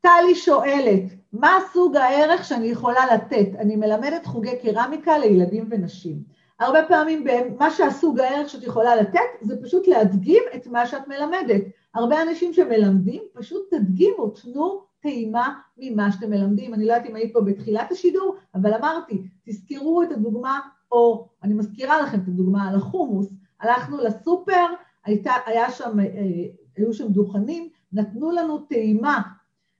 [0.00, 1.02] טלי שואלת,
[1.32, 3.48] מה סוג הערך שאני יכולה לתת?
[3.58, 6.22] אני מלמדת חוגי קרמיקה לילדים ונשים.
[6.60, 7.24] הרבה פעמים
[7.58, 11.62] מה שהסוג הערך שאת יכולה לתת זה פשוט להדגים את מה שאת מלמדת.
[11.94, 16.74] הרבה אנשים שמלמדים, פשוט תדגימו, תנו טעימה ממה שאתם מלמדים.
[16.74, 20.60] אני לא יודעת אם היית פה בתחילת השידור, אבל אמרתי, תזכרו את הדוגמה,
[20.92, 23.32] או אני מזכירה לכם את הדוגמה על החומוס.
[23.60, 24.66] הלכנו לסופר,
[25.04, 26.04] הייתה, היה שם, אה,
[26.76, 29.22] היו שם דוכנים, נתנו לנו טעימה,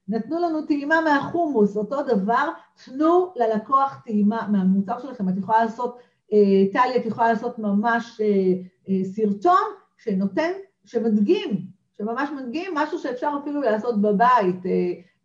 [0.07, 2.49] נתנו לנו טעימה מהחומוס, אותו דבר,
[2.85, 5.29] תנו ללקוח טעימה מהמוצר שלכם.
[5.29, 5.97] את יכולה לעשות,
[6.33, 6.37] אה,
[6.71, 9.63] טלי, את יכולה לעשות ממש אה, סרטון
[9.97, 10.51] שנותן,
[10.85, 11.65] שמדגים,
[11.97, 14.55] שממש מדגים משהו שאפשר אפילו לעשות בבית.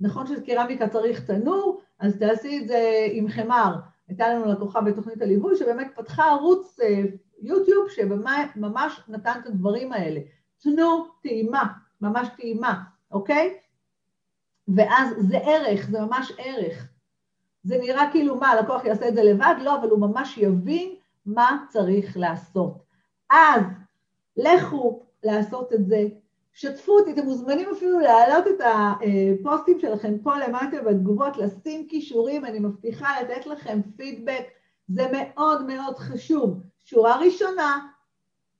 [0.01, 3.75] נכון שקרמיקה צריך תנור, אז תעשי את זה עם חמר.
[4.09, 6.77] הייתה לנו לקוחה בתוכנית הליווי שבאמת פתחה ערוץ
[7.41, 10.21] יוטיוב שממש נתן את הדברים האלה.
[10.63, 11.65] תנו טעימה,
[12.01, 13.59] ממש טעימה, אוקיי?
[14.69, 16.89] ואז זה ערך, זה ממש ערך.
[17.63, 19.55] זה נראה כאילו מה, הלקוח יעשה את זה לבד?
[19.63, 20.95] לא, אבל הוא ממש יבין
[21.27, 22.79] מה צריך לעשות.
[23.31, 23.63] אז
[24.37, 26.05] לכו לעשות את זה,
[26.53, 32.59] שתפו אותי, אתם מוזמנים אפילו להעלות את הפוסטים שלכם פה למטה בתגובות, לשים כישורים, אני
[32.59, 34.45] מבטיחה לתת לכם פידבק,
[34.89, 36.61] זה מאוד מאוד חשוב.
[36.91, 37.79] שורה ראשונה,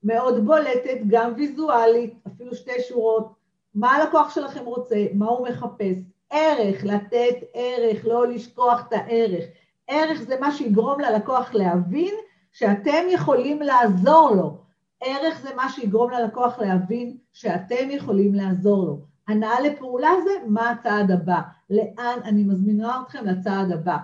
[0.03, 3.33] מאוד בולטת, גם ויזואלית, אפילו שתי שורות,
[3.75, 5.97] מה הלקוח שלכם רוצה, מה הוא מחפש,
[6.31, 9.45] ערך, לתת ערך, לא לשכוח את הערך.
[9.89, 12.15] ערך זה מה שיגרום ללקוח להבין
[12.53, 14.59] שאתם יכולים לעזור לו.
[15.01, 18.99] ערך זה מה שיגרום ללקוח להבין שאתם יכולים לעזור לו.
[19.29, 23.97] הנאה לפעולה זה מה הצעד הבא, לאן אני מזמינה אתכם לצעד הבא.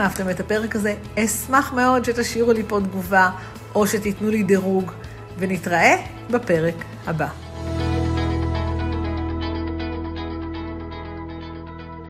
[0.00, 3.30] אהבתם את הפרק הזה, אשמח מאוד שתשאירו לי פה תגובה
[3.74, 4.92] או שתיתנו לי דירוג,
[5.38, 5.96] ונתראה
[6.30, 6.74] בפרק
[7.06, 7.47] הבא.